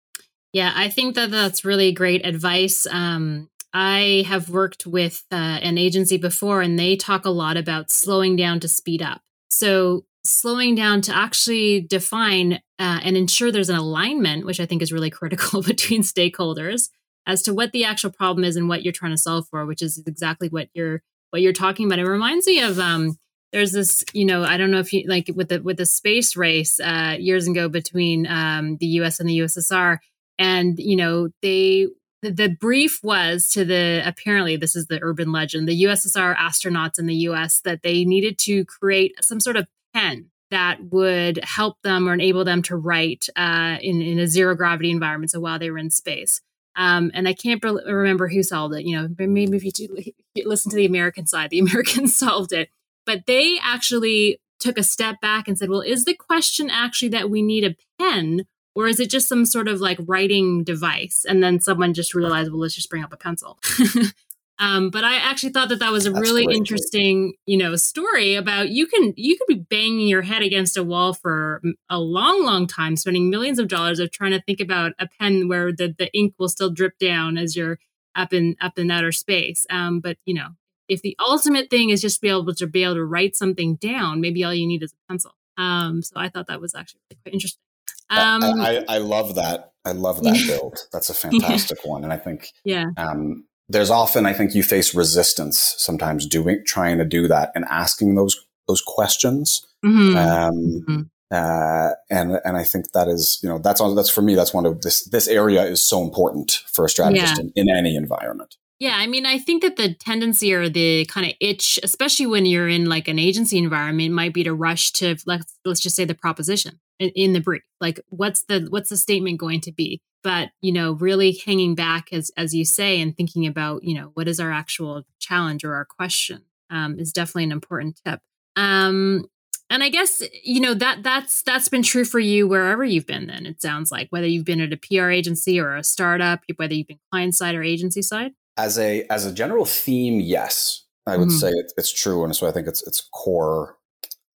Yeah, 0.53 0.73
I 0.75 0.89
think 0.89 1.15
that 1.15 1.31
that's 1.31 1.65
really 1.65 1.93
great 1.93 2.25
advice. 2.25 2.87
Um, 2.91 3.49
I 3.73 4.25
have 4.29 4.51
worked 4.51 4.87
with 4.87 5.25
uh, 5.33 5.35
an 5.35 5.79
agency 5.79 6.17
before, 6.17 6.63
and 6.63 6.79
they 6.79 6.95
talk 6.95 7.25
a 7.25 7.31
lot 7.31 7.57
about 7.57 7.91
slowing 7.91 8.37
down 8.37 8.61
to 8.61 8.69
speed 8.69 9.03
up. 9.03 9.23
So, 9.49 10.05
slowing 10.25 10.75
down 10.75 11.01
to 11.03 11.17
actually 11.17 11.81
define 11.81 12.61
uh, 12.79 13.01
and 13.03 13.17
ensure 13.17 13.53
there's 13.53 13.69
an 13.69 13.77
alignment, 13.77 14.47
which 14.47 14.61
I 14.61 14.67
think 14.67 14.83
is 14.83 14.93
really 14.93 15.11
critical 15.21 15.63
between 15.63 16.03
stakeholders 16.03 16.91
as 17.27 17.43
to 17.43 17.55
what 17.55 17.73
the 17.73 17.85
actual 17.85 18.11
problem 18.11 18.45
is 18.45 18.57
and 18.57 18.69
what 18.69 18.83
you're 18.83 18.93
trying 18.93 19.13
to 19.13 19.19
solve 19.19 19.49
for, 19.49 19.65
which 19.65 19.83
is 19.83 20.03
exactly 20.07 20.49
what 20.49 20.69
you're 20.75 21.03
what 21.31 21.43
you're 21.43 21.53
talking 21.53 21.87
about. 21.87 21.99
It 21.99 22.07
reminds 22.07 22.47
me 22.47 22.61
of 22.61 22.79
um, 22.79 23.19
there's 23.53 23.73
this, 23.73 24.05
you 24.13 24.25
know, 24.25 24.45
I 24.45 24.57
don't 24.57 24.71
know 24.71 24.79
if 24.79 24.93
you 24.93 25.05
like 25.09 25.31
with 25.35 25.49
the 25.49 25.61
with 25.61 25.79
the 25.79 25.87
space 25.87 26.37
race 26.37 26.79
uh, 26.81 27.17
years 27.19 27.49
ago 27.49 27.69
between 27.69 28.27
um, 28.27 28.77
the 28.77 28.87
U.S. 28.87 29.19
and 29.19 29.29
the 29.29 29.39
USSR 29.39 29.99
and 30.39 30.79
you 30.79 30.97
know 30.97 31.29
they 31.43 31.89
the, 32.23 32.31
the 32.31 32.49
brief 32.49 33.01
was 33.03 33.49
to 33.51 33.65
the 33.65 34.03
apparently 34.05 34.57
this 34.57 34.75
is 34.75 34.87
the 34.87 34.99
urban 35.03 35.33
legend 35.33 35.69
the 35.69 35.85
ussr 35.85 36.37
astronauts 36.37 36.99
in 36.99 37.07
the 37.07 37.15
us 37.15 37.61
that 37.65 37.83
they 37.83 38.05
needed 38.05 38.39
to 38.39 38.65
create 38.65 39.13
some 39.23 39.41
sort 39.41 39.57
of 39.57 39.67
pen 39.93 40.31
that 40.55 40.79
would 40.91 41.39
help 41.45 41.77
them 41.83 42.09
or 42.09 42.15
enable 42.15 42.45
them 42.45 42.63
to 42.63 42.77
write 42.77 43.27
uh, 43.37 43.77
in, 43.83 44.01
in 44.01 44.19
a 44.19 44.27
zero 44.27 44.55
gravity 44.55 44.91
environment 44.91 45.31
so 45.31 45.41
while 45.41 45.59
they 45.59 45.71
were 45.71 45.79
in 45.79 45.91
space 45.91 46.41
um, 46.77 47.11
and 47.15 47.29
I 47.29 47.35
can't 47.35 47.63
re- 47.63 47.83
remember 47.87 48.29
who 48.29 48.43
solved 48.43 48.75
it. 48.75 48.85
You 48.85 48.97
know, 48.97 49.09
maybe 49.19 49.57
if 49.57 49.65
you 49.65 49.71
do 49.71 49.97
listen 50.45 50.71
to 50.71 50.77
the 50.77 50.87
American 50.87 51.27
side, 51.27 51.51
the 51.51 51.59
Americans 51.61 52.17
solved 52.17 52.53
it. 52.53 52.69
But 53.07 53.27
they 53.27 53.59
actually 53.63 54.41
took 54.59 54.79
a 54.79 54.83
step 54.83 55.21
back 55.21 55.47
and 55.47 55.59
said, 55.59 55.69
well, 55.69 55.83
is 55.83 56.05
the 56.05 56.15
question 56.15 56.71
actually 56.71 57.11
that 57.11 57.31
we 57.31 57.43
need 57.43 57.65
a 57.65 57.77
pen 57.99 58.47
or 58.75 58.89
is 58.89 58.99
it 58.99 59.11
just 59.11 59.29
some 59.29 59.47
sort 59.47 59.69
of 59.69 59.81
like 59.81 59.99
writing 60.07 60.65
device 60.65 61.25
and 61.29 61.43
then 61.43 61.61
someone 61.61 61.95
just 61.95 62.15
realized 62.15 62.51
well 62.51 62.61
let's 62.61 62.75
just 62.75 62.91
bring 62.91 63.05
up 63.05 63.13
a 63.13 63.17
pencil 63.17 63.59
um, 64.65 64.89
but 64.89 65.05
I 65.05 65.17
actually 65.17 65.53
thought 65.53 65.69
that 65.69 65.81
that 65.81 65.93
was 65.93 66.07
a 66.07 66.11
That's 66.11 66.23
really 66.23 66.45
interesting, 66.45 67.35
you 67.45 67.59
know, 67.59 67.77
story 67.77 68.35
about 68.35 68.71
you 68.71 68.87
can 68.87 69.13
you 69.15 69.37
could 69.37 69.47
be 69.47 69.61
banging 69.61 70.09
your 70.09 70.23
head 70.23 70.43
against 70.43 70.79
a 70.79 70.83
wall 70.83 71.13
for 71.13 71.61
a 71.91 71.99
long, 71.99 72.43
long 72.45 72.67
time, 72.67 72.97
spending 72.97 73.29
millions 73.29 73.59
of 73.59 73.69
dollars 73.69 73.99
of 73.99 74.11
trying 74.11 74.31
to 74.31 74.41
think 74.41 74.61
about 74.61 74.93
a 74.99 75.07
pen 75.21 75.49
where 75.49 75.71
the 75.71 75.95
the 75.97 76.11
ink 76.17 76.35
will 76.39 76.49
still 76.49 76.71
drip 76.71 76.99
down 76.99 77.37
as 77.37 77.55
you're 77.55 77.79
up 78.15 78.33
in 78.33 78.57
up 78.59 78.79
in 78.79 78.91
outer 78.91 79.13
space. 79.13 79.67
Um, 79.69 80.01
but 80.01 80.17
you 80.25 80.33
know, 80.33 80.51
if 80.89 81.03
the 81.03 81.15
ultimate 81.21 81.69
thing 81.69 81.91
is 81.91 82.01
just 82.01 82.23
be 82.23 82.31
able 82.31 82.55
to 82.55 82.67
be 82.67 82.85
able 82.85 82.95
to 82.95 83.05
write 83.05 83.37
something 83.37 83.77
down, 83.77 84.23
maybe 84.23 84.45
all 84.45 84.55
you 84.55 84.67
need 84.67 84.83
is 84.83 84.93
a 84.93 85.13
pencil. 85.13 85.33
Um, 85.59 86.01
so 86.01 86.15
I 86.17 86.31
thought 86.31 86.47
that 86.47 86.63
was 86.63 86.75
actually 86.75 87.01
quite 87.23 87.35
interesting. 87.35 87.61
Um, 88.09 88.43
I, 88.43 88.85
I, 88.89 88.99
love 88.99 89.37
that. 89.37 89.73
I 89.85 89.93
love 89.93 90.23
that 90.23 90.43
build. 90.47 90.79
That's 90.93 91.11
a 91.11 91.15
fantastic 91.29 91.79
yeah. 91.85 91.91
one, 91.91 92.05
and 92.05 92.13
I 92.13 92.17
think 92.17 92.51
yeah. 92.65 92.87
Um, 92.97 93.45
there's 93.69 93.91
often 93.91 94.27
I 94.27 94.33
think 94.33 94.55
you 94.55 94.63
face 94.63 94.95
resistance 94.95 95.75
sometimes 95.79 96.27
doing 96.27 96.63
trying 96.67 96.99
to 96.99 97.05
do 97.05 97.29
that 97.29 97.51
and 97.55 97.65
asking 97.71 98.15
those 98.15 98.45
those 98.69 98.83
questions. 98.83 99.67
Mm-hmm. 99.85 100.17
Um, 100.17 100.85
mm-hmm. 100.89 101.01
Uh, 101.31 101.91
and 102.11 102.41
and 102.45 102.57
I 102.57 102.65
think 102.65 102.93
that 102.93 103.09
is 103.09 103.39
you 103.43 103.49
know 103.49 103.59
that's 103.59 103.81
that's 103.95 104.11
for 104.11 104.23
me 104.23 104.35
that's 104.35 104.55
one 104.55 104.67
of 104.67 104.83
this 104.83 105.05
this 105.05 105.27
area 105.27 105.65
is 105.65 105.85
so 105.85 106.03
important 106.03 106.63
for 106.73 106.85
a 106.85 106.89
strategist 106.89 107.37
yeah. 107.37 107.51
in, 107.57 107.69
in 107.69 107.77
any 107.77 107.97
environment. 107.97 108.57
Yeah, 108.81 108.97
I 108.97 109.07
mean, 109.07 109.25
I 109.25 109.39
think 109.39 109.63
that 109.63 109.77
the 109.77 109.95
tendency 109.95 110.53
or 110.53 110.69
the 110.69 111.07
kind 111.07 111.27
of 111.27 111.33
itch, 111.41 111.79
especially 111.83 112.27
when 112.27 112.45
you're 112.45 112.69
in 112.69 112.87
like 112.87 113.09
an 113.09 113.19
agency 113.19 113.57
environment, 113.57 114.13
might 114.13 114.35
be 114.35 114.45
to 114.45 114.53
rush 114.53 114.93
to 114.95 115.17
let's 115.27 115.59
let's 115.65 115.81
just 115.81 115.97
say 115.97 116.05
the 116.05 116.15
proposition 116.15 116.81
in, 116.99 117.33
the 117.33 117.41
brief. 117.41 117.63
Like, 117.81 118.01
what's 118.09 118.45
the 118.45 118.67
what's 118.71 118.91
the 118.91 118.97
statement 118.97 119.39
going 119.39 119.61
to 119.63 119.73
be? 119.73 120.01
But 120.23 120.51
you 120.61 120.73
know, 120.73 120.93
really 120.93 121.33
hanging 121.45 121.75
back 121.75 122.13
as 122.13 122.31
as 122.37 122.55
you 122.55 122.65
say 122.65 123.01
and 123.01 123.17
thinking 123.17 123.47
about 123.47 123.85
you 123.85 123.95
know 123.95 124.11
what 124.15 124.29
is 124.29 124.41
our 124.41 124.51
actual 124.51 125.05
challenge 125.19 125.65
or 125.65 125.75
our 125.75 125.85
question 125.85 126.43
um, 126.71 126.99
is 126.99 127.13
definitely 127.13 127.45
an 127.45 127.53
important 127.53 128.01
tip. 128.05 128.21
Um, 128.57 129.27
and 129.71 129.83
I 129.83 129.89
guess 129.89 130.23
you 130.43 130.61
know 130.61 130.75
that 130.75 131.03
that's 131.03 131.43
that's 131.43 131.69
been 131.69 131.83
true 131.83 132.05
for 132.05 132.21
you 132.21 132.47
wherever 132.47 132.85
you've 132.85 133.07
been. 133.07 133.27
Then 133.27 133.47
it 133.47 133.61
sounds 133.61 133.91
like 133.91 134.09
whether 134.11 134.27
you've 134.27 134.45
been 134.45 134.61
at 134.61 134.73
a 134.73 134.77
PR 134.77 135.11
agency 135.11 135.59
or 135.59 135.75
a 135.75 135.85
startup, 135.85 136.41
whether 136.57 136.75
you've 136.75 136.87
been 136.87 137.01
client 137.11 137.35
side 137.35 137.55
or 137.55 137.63
agency 137.63 138.03
side 138.03 138.33
as 138.57 138.79
a 138.79 139.05
as 139.11 139.27
a 139.27 139.33
general 139.33 139.65
theme, 139.65 140.21
yes, 140.21 140.85
I 141.07 141.17
would 141.17 141.29
mm-hmm. 141.29 141.39
say 141.39 141.51
it, 141.51 141.73
it's 141.77 141.93
true, 141.93 142.25
and 142.25 142.35
so 142.35 142.47
I 142.47 142.53
think 142.53 142.69
it's 142.69 142.87
it's 142.87 143.01
core 143.13 143.77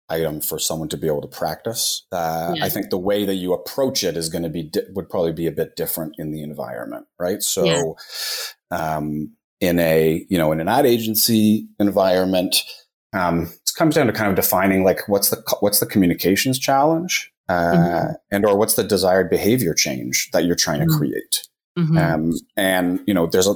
item 0.10 0.42
for 0.42 0.58
someone 0.60 0.90
to 0.90 0.98
be 0.98 1.08
able 1.08 1.22
to 1.22 1.28
practice. 1.28 2.06
Uh, 2.12 2.54
yeah. 2.56 2.66
I 2.66 2.70
think 2.70 2.90
the 2.90 2.98
way 2.98 3.26
that 3.26 3.36
you 3.36 3.54
approach 3.54 4.04
it 4.04 4.16
is 4.16 4.30
going 4.30 4.44
to 4.44 4.50
be 4.50 4.64
di- 4.64 4.82
would 4.94 5.10
probably 5.10 5.34
be 5.34 5.48
a 5.48 5.52
bit 5.52 5.76
different 5.76 6.16
in 6.18 6.32
the 6.32 6.42
environment, 6.42 7.06
right? 7.20 7.44
So, 7.44 7.98
yeah. 8.72 8.96
um, 8.96 9.34
in 9.60 9.80
a 9.80 10.26
you 10.30 10.38
know 10.38 10.52
in 10.52 10.60
an 10.60 10.68
ad 10.68 10.86
agency 10.86 11.68
environment, 11.80 12.58
um, 13.14 13.44
it 13.44 13.72
comes 13.78 13.96
down 13.96 14.08
to 14.08 14.14
kind 14.14 14.30
of 14.30 14.36
defining 14.36 14.84
like 14.84 15.08
what's 15.08 15.30
the 15.30 15.44
what's 15.60 15.80
the 15.80 15.86
communications 15.86 16.60
challenge, 16.60 17.32
uh, 17.50 17.54
mm-hmm. 17.54 18.12
and 18.32 18.46
or 18.46 18.58
what's 18.58 18.76
the 18.76 18.84
desired 18.84 19.30
behavior 19.30 19.74
change 19.74 20.30
that 20.32 20.46
you're 20.46 20.56
trying 20.56 20.82
mm-hmm. 20.82 20.92
to 20.92 20.98
create. 20.98 21.48
Mm-hmm. 21.78 21.98
Um, 21.98 22.34
and 22.56 23.02
you 23.08 23.14
know, 23.14 23.28
there's 23.28 23.48
a 23.48 23.56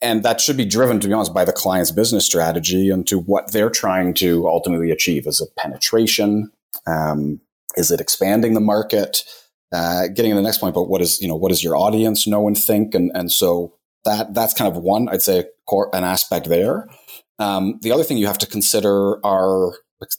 and 0.00 0.22
that 0.22 0.40
should 0.40 0.56
be 0.56 0.64
driven, 0.64 1.00
to 1.00 1.08
be 1.08 1.12
honest, 1.12 1.34
by 1.34 1.44
the 1.44 1.52
client's 1.52 1.90
business 1.90 2.24
strategy 2.24 2.90
and 2.90 3.06
to 3.06 3.18
what 3.18 3.52
they're 3.52 3.70
trying 3.70 4.14
to 4.14 4.48
ultimately 4.48 4.90
achieve. 4.90 5.26
Is 5.26 5.40
it 5.40 5.50
penetration? 5.56 6.50
Um, 6.86 7.40
is 7.76 7.90
it 7.90 8.00
expanding 8.00 8.54
the 8.54 8.60
market? 8.60 9.22
Uh, 9.72 10.06
getting 10.08 10.30
to 10.30 10.36
the 10.36 10.42
next 10.42 10.58
point, 10.58 10.74
but 10.74 10.84
what 10.84 11.02
is 11.02 11.20
you 11.20 11.28
know 11.28 11.34
what 11.34 11.48
does 11.48 11.62
your 11.62 11.76
audience 11.76 12.26
know 12.26 12.46
and 12.46 12.56
think? 12.56 12.94
And 12.94 13.10
and 13.14 13.30
so 13.32 13.74
that 14.04 14.32
that's 14.32 14.54
kind 14.54 14.74
of 14.74 14.82
one 14.82 15.08
I'd 15.08 15.22
say 15.22 15.44
core, 15.66 15.90
an 15.94 16.04
aspect 16.04 16.48
there. 16.48 16.88
Um, 17.38 17.78
the 17.82 17.92
other 17.92 18.04
thing 18.04 18.16
you 18.16 18.28
have 18.28 18.38
to 18.38 18.46
consider 18.46 19.24
are 19.26 19.72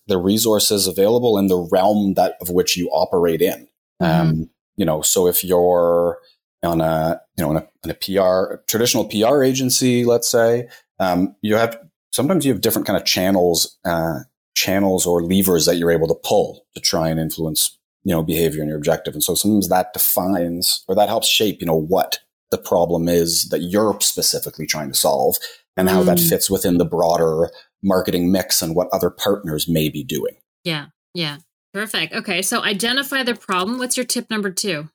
the 0.08 0.18
resources 0.18 0.86
available 0.86 1.38
in 1.38 1.48
the 1.48 1.68
realm 1.72 2.16
that 2.16 2.36
of 2.42 2.50
which 2.50 2.75
you 2.75 2.89
operate 2.89 3.42
in. 3.42 3.68
Mm-hmm. 4.01 4.30
Um, 4.30 4.50
you 4.75 4.86
know, 4.86 5.01
so 5.01 5.27
if 5.27 5.44
you're 5.44 6.20
on 6.63 6.82
a 6.82 7.22
you 7.38 7.44
know 7.44 7.51
in 7.51 7.58
a, 7.58 7.68
in 7.88 7.91
a 7.91 7.94
PR 7.94 8.62
traditional 8.67 9.06
PR 9.06 9.44
agency, 9.44 10.06
let's 10.06 10.29
say, 10.29 10.67
um, 11.00 11.36
you 11.41 11.56
have 11.56 11.79
sometimes 12.12 12.46
you 12.46 12.51
have 12.51 12.62
different 12.62 12.88
kind 12.88 12.98
of 12.98 13.06
channels 13.06 13.77
uh, 13.86 14.20
channels 14.56 15.06
or 15.06 15.24
levers 15.24 15.65
that 15.65 15.75
you're 15.77 15.91
able 15.91 16.08
to 16.08 16.15
pull 16.24 16.65
to 16.74 16.82
try 16.82 17.10
and 17.10 17.20
influence 17.20 17.77
you 18.03 18.13
know 18.13 18.24
behavior 18.24 18.62
and 18.62 18.70
your 18.70 18.77
objective. 18.77 19.13
And 19.13 19.24
so 19.24 19.36
sometimes 19.36 19.70
that 19.70 19.94
defines 19.94 20.84
or 20.88 20.96
that 20.96 21.10
helps 21.10 21.27
shape 21.27 21.60
you 21.60 21.67
know 21.67 21.79
what 21.79 22.20
the 22.51 22.58
problem 22.58 23.08
is 23.10 23.50
that 23.50 23.60
you're 23.60 23.98
specifically 24.01 24.65
trying 24.65 24.89
to 24.89 24.98
solve 24.98 25.36
and 25.75 25.89
how 25.89 26.01
that 26.03 26.17
mm. 26.17 26.29
fits 26.29 26.50
within 26.50 26.77
the 26.77 26.86
broader 26.86 27.51
marketing 27.84 28.32
mix 28.32 28.62
and 28.62 28.75
what 28.75 28.88
other 28.91 29.10
partners 29.10 29.67
may 29.67 29.89
be 29.89 30.03
doing. 30.03 30.36
Yeah. 30.63 30.88
Yeah. 31.13 31.38
Perfect. 31.74 32.13
Okay. 32.13 32.41
So 32.41 32.63
identify 32.63 33.24
the 33.24 33.36
problem. 33.36 33.77
What's 33.77 33.98
your 33.98 34.06
tip 34.06 34.29
number 34.29 34.50
two? 34.50 34.89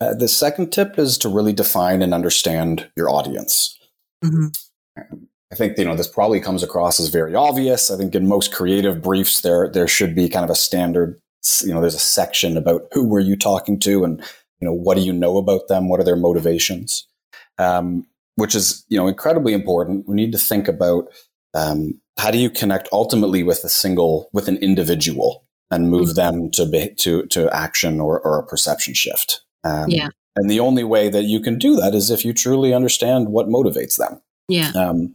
Uh, 0.00 0.14
the 0.14 0.28
second 0.28 0.72
tip 0.72 0.98
is 0.98 1.18
to 1.18 1.28
really 1.28 1.52
define 1.52 2.02
and 2.02 2.14
understand 2.14 2.90
your 2.96 3.10
audience. 3.10 3.78
Mm-hmm. 4.24 4.46
I 5.50 5.54
think 5.54 5.78
you 5.78 5.84
know 5.84 5.96
this 5.96 6.08
probably 6.08 6.40
comes 6.40 6.62
across 6.62 7.00
as 7.00 7.08
very 7.08 7.34
obvious. 7.34 7.90
I 7.90 7.96
think 7.96 8.14
in 8.14 8.28
most 8.28 8.52
creative 8.52 9.02
briefs, 9.02 9.40
there 9.40 9.70
there 9.70 9.88
should 9.88 10.14
be 10.14 10.28
kind 10.28 10.44
of 10.44 10.50
a 10.50 10.54
standard. 10.54 11.20
You 11.62 11.72
know, 11.72 11.80
there's 11.80 11.94
a 11.94 12.00
section 12.00 12.56
about 12.56 12.82
who 12.92 13.08
were 13.08 13.20
you 13.20 13.36
talking 13.36 13.78
to, 13.80 14.04
and 14.04 14.20
you 14.60 14.66
know 14.66 14.72
what 14.72 14.96
do 14.96 15.02
you 15.02 15.12
know 15.12 15.38
about 15.38 15.68
them, 15.68 15.88
what 15.88 16.00
are 16.00 16.04
their 16.04 16.16
motivations, 16.16 17.06
um, 17.58 18.06
which 18.34 18.54
is 18.54 18.84
you 18.88 18.98
know 18.98 19.08
incredibly 19.08 19.54
important. 19.54 20.08
We 20.08 20.16
need 20.16 20.32
to 20.32 20.38
think 20.38 20.68
about 20.68 21.06
um, 21.54 22.00
how 22.18 22.30
do 22.30 22.38
you 22.38 22.50
connect 22.50 22.88
ultimately 22.92 23.42
with 23.42 23.64
a 23.64 23.68
single 23.68 24.28
with 24.32 24.48
an 24.48 24.58
individual 24.58 25.46
and 25.70 25.90
move 25.90 26.08
mm-hmm. 26.08 26.38
them 26.38 26.50
to 26.52 26.66
be, 26.66 26.94
to 26.96 27.24
to 27.26 27.48
action 27.54 28.00
or, 28.00 28.20
or 28.20 28.38
a 28.38 28.46
perception 28.46 28.92
shift. 28.92 29.42
Um, 29.64 29.88
yeah. 29.88 30.08
And 30.36 30.48
the 30.48 30.60
only 30.60 30.84
way 30.84 31.08
that 31.08 31.24
you 31.24 31.40
can 31.40 31.58
do 31.58 31.74
that 31.76 31.94
is 31.94 32.10
if 32.10 32.24
you 32.24 32.32
truly 32.32 32.72
understand 32.72 33.28
what 33.28 33.48
motivates 33.48 33.96
them. 33.96 34.20
Yeah. 34.48 34.70
Um, 34.70 35.14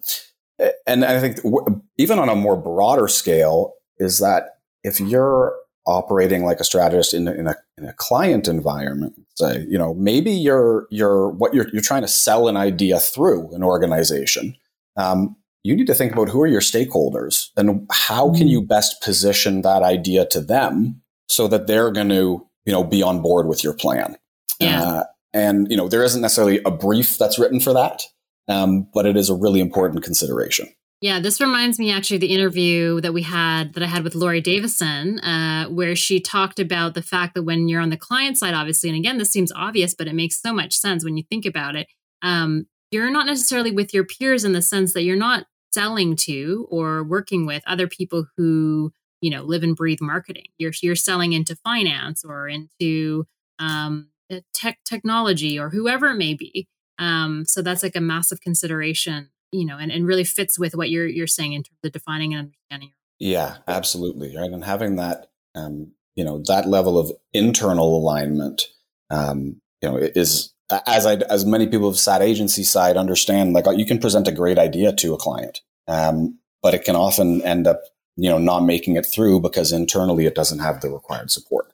and 0.85 1.05
I 1.05 1.19
think 1.19 1.37
w- 1.43 1.81
even 1.97 2.19
on 2.19 2.29
a 2.29 2.35
more 2.35 2.57
broader 2.57 3.07
scale 3.07 3.73
is 3.97 4.19
that 4.19 4.57
if 4.83 4.99
you're 4.99 5.55
operating 5.85 6.43
like 6.43 6.59
a 6.59 6.63
strategist 6.63 7.13
in 7.13 7.27
a, 7.27 7.31
in 7.31 7.47
a, 7.47 7.55
in 7.77 7.85
a 7.85 7.93
client 7.93 8.47
environment, 8.47 9.13
say, 9.35 9.65
you 9.69 9.77
know, 9.77 9.93
maybe 9.93 10.31
you're, 10.31 10.87
you're, 10.91 11.29
what 11.29 11.53
you're, 11.53 11.67
you're 11.69 11.81
trying 11.81 12.01
to 12.01 12.07
sell 12.07 12.47
an 12.47 12.57
idea 12.57 12.99
through 12.99 13.53
an 13.53 13.63
organization. 13.63 14.55
Um, 14.97 15.35
you 15.63 15.75
need 15.75 15.87
to 15.87 15.95
think 15.95 16.11
about 16.11 16.29
who 16.29 16.41
are 16.41 16.47
your 16.47 16.61
stakeholders 16.61 17.49
and 17.55 17.87
how 17.91 18.33
can 18.33 18.47
you 18.47 18.61
mm. 18.61 18.67
best 18.67 19.01
position 19.01 19.61
that 19.61 19.81
idea 19.81 20.25
to 20.27 20.41
them 20.41 21.01
so 21.27 21.47
that 21.47 21.67
they're 21.67 21.91
going 21.91 22.09
to, 22.09 22.45
you 22.65 22.73
know, 22.73 22.83
be 22.83 23.01
on 23.01 23.21
board 23.21 23.47
with 23.47 23.63
your 23.63 23.73
plan. 23.73 24.17
Yeah. 24.63 24.83
Uh, 24.83 25.03
and, 25.33 25.69
you 25.69 25.77
know, 25.77 25.87
there 25.87 26.03
isn't 26.03 26.21
necessarily 26.21 26.61
a 26.65 26.71
brief 26.71 27.17
that's 27.17 27.39
written 27.39 27.59
for 27.59 27.73
that, 27.73 28.03
um, 28.47 28.87
but 28.93 29.05
it 29.05 29.17
is 29.17 29.29
a 29.29 29.35
really 29.35 29.59
important 29.59 30.03
consideration. 30.03 30.67
Yeah, 31.01 31.19
this 31.19 31.41
reminds 31.41 31.79
me 31.79 31.91
actually 31.91 32.15
of 32.15 32.21
the 32.21 32.33
interview 32.33 33.01
that 33.01 33.13
we 33.13 33.23
had 33.23 33.73
that 33.73 33.83
I 33.83 33.87
had 33.87 34.05
with 34.05 34.15
Laurie 34.15 34.39
Davison, 34.39 35.19
uh, 35.19 35.65
where 35.67 35.97
she 35.97 36.21
talked 36.21 36.59
about 36.59 36.93
the 36.93 37.01
fact 37.01 37.33
that 37.33 37.43
when 37.43 37.67
you're 37.67 37.81
on 37.81 37.89
the 37.89 37.97
client 37.97 38.37
side, 38.37 38.53
obviously, 38.53 38.89
and 38.89 38.97
again, 38.97 39.17
this 39.17 39.29
seems 39.29 39.51
obvious, 39.51 39.93
but 39.93 40.07
it 40.07 40.15
makes 40.15 40.41
so 40.41 40.53
much 40.53 40.77
sense 40.77 41.03
when 41.03 41.17
you 41.17 41.23
think 41.29 41.45
about 41.45 41.75
it. 41.75 41.87
Um, 42.21 42.67
you're 42.91 43.11
not 43.11 43.25
necessarily 43.25 43.71
with 43.71 43.93
your 43.93 44.05
peers 44.05 44.45
in 44.45 44.53
the 44.53 44.61
sense 44.61 44.93
that 44.93 45.03
you're 45.03 45.17
not 45.17 45.45
selling 45.73 46.15
to 46.15 46.67
or 46.69 47.03
working 47.03 47.45
with 47.45 47.63
other 47.67 47.87
people 47.87 48.27
who 48.37 48.93
you 49.19 49.29
know 49.29 49.43
live 49.43 49.63
and 49.63 49.75
breathe 49.75 49.99
marketing. 49.99 50.45
You're 50.57 50.71
you're 50.81 50.95
selling 50.95 51.33
into 51.33 51.55
finance 51.55 52.23
or 52.23 52.47
into 52.47 53.25
um, 53.59 54.09
tech 54.53 54.79
technology 54.85 55.59
or 55.59 55.69
whoever 55.69 56.07
it 56.07 56.17
may 56.17 56.33
be. 56.33 56.67
Um, 56.99 57.45
so 57.45 57.61
that's 57.61 57.83
like 57.83 57.95
a 57.95 58.01
massive 58.01 58.41
consideration, 58.41 59.29
you 59.51 59.65
know, 59.65 59.77
and, 59.77 59.91
and 59.91 60.07
really 60.07 60.23
fits 60.23 60.57
with 60.57 60.75
what 60.75 60.89
you're 60.89 61.07
you're 61.07 61.27
saying 61.27 61.53
in 61.53 61.63
terms 61.63 61.79
of 61.83 61.91
defining 61.91 62.33
and 62.33 62.47
understanding. 62.47 62.93
Yeah, 63.19 63.57
absolutely. 63.67 64.35
Right. 64.35 64.51
And 64.51 64.63
having 64.63 64.95
that 64.97 65.27
um, 65.55 65.91
you 66.15 66.23
know, 66.23 66.41
that 66.47 66.67
level 66.67 66.97
of 66.97 67.11
internal 67.33 67.97
alignment, 67.97 68.67
um, 69.09 69.61
you 69.81 69.89
know, 69.89 69.97
is 69.97 70.53
as 70.87 71.05
I 71.05 71.15
as 71.29 71.45
many 71.45 71.67
people 71.67 71.89
of 71.89 71.97
SAT 71.97 72.21
agency 72.21 72.63
side 72.63 72.97
understand, 72.97 73.53
like 73.53 73.65
you 73.77 73.85
can 73.85 73.99
present 73.99 74.27
a 74.27 74.31
great 74.31 74.57
idea 74.57 74.93
to 74.93 75.13
a 75.13 75.17
client, 75.17 75.61
um, 75.87 76.39
but 76.61 76.73
it 76.73 76.85
can 76.85 76.95
often 76.95 77.41
end 77.41 77.67
up, 77.67 77.81
you 78.15 78.29
know, 78.29 78.37
not 78.37 78.61
making 78.61 78.95
it 78.95 79.05
through 79.05 79.39
because 79.39 79.71
internally 79.71 80.25
it 80.25 80.35
doesn't 80.35 80.59
have 80.59 80.81
the 80.81 80.89
required 80.89 81.31
support. 81.31 81.72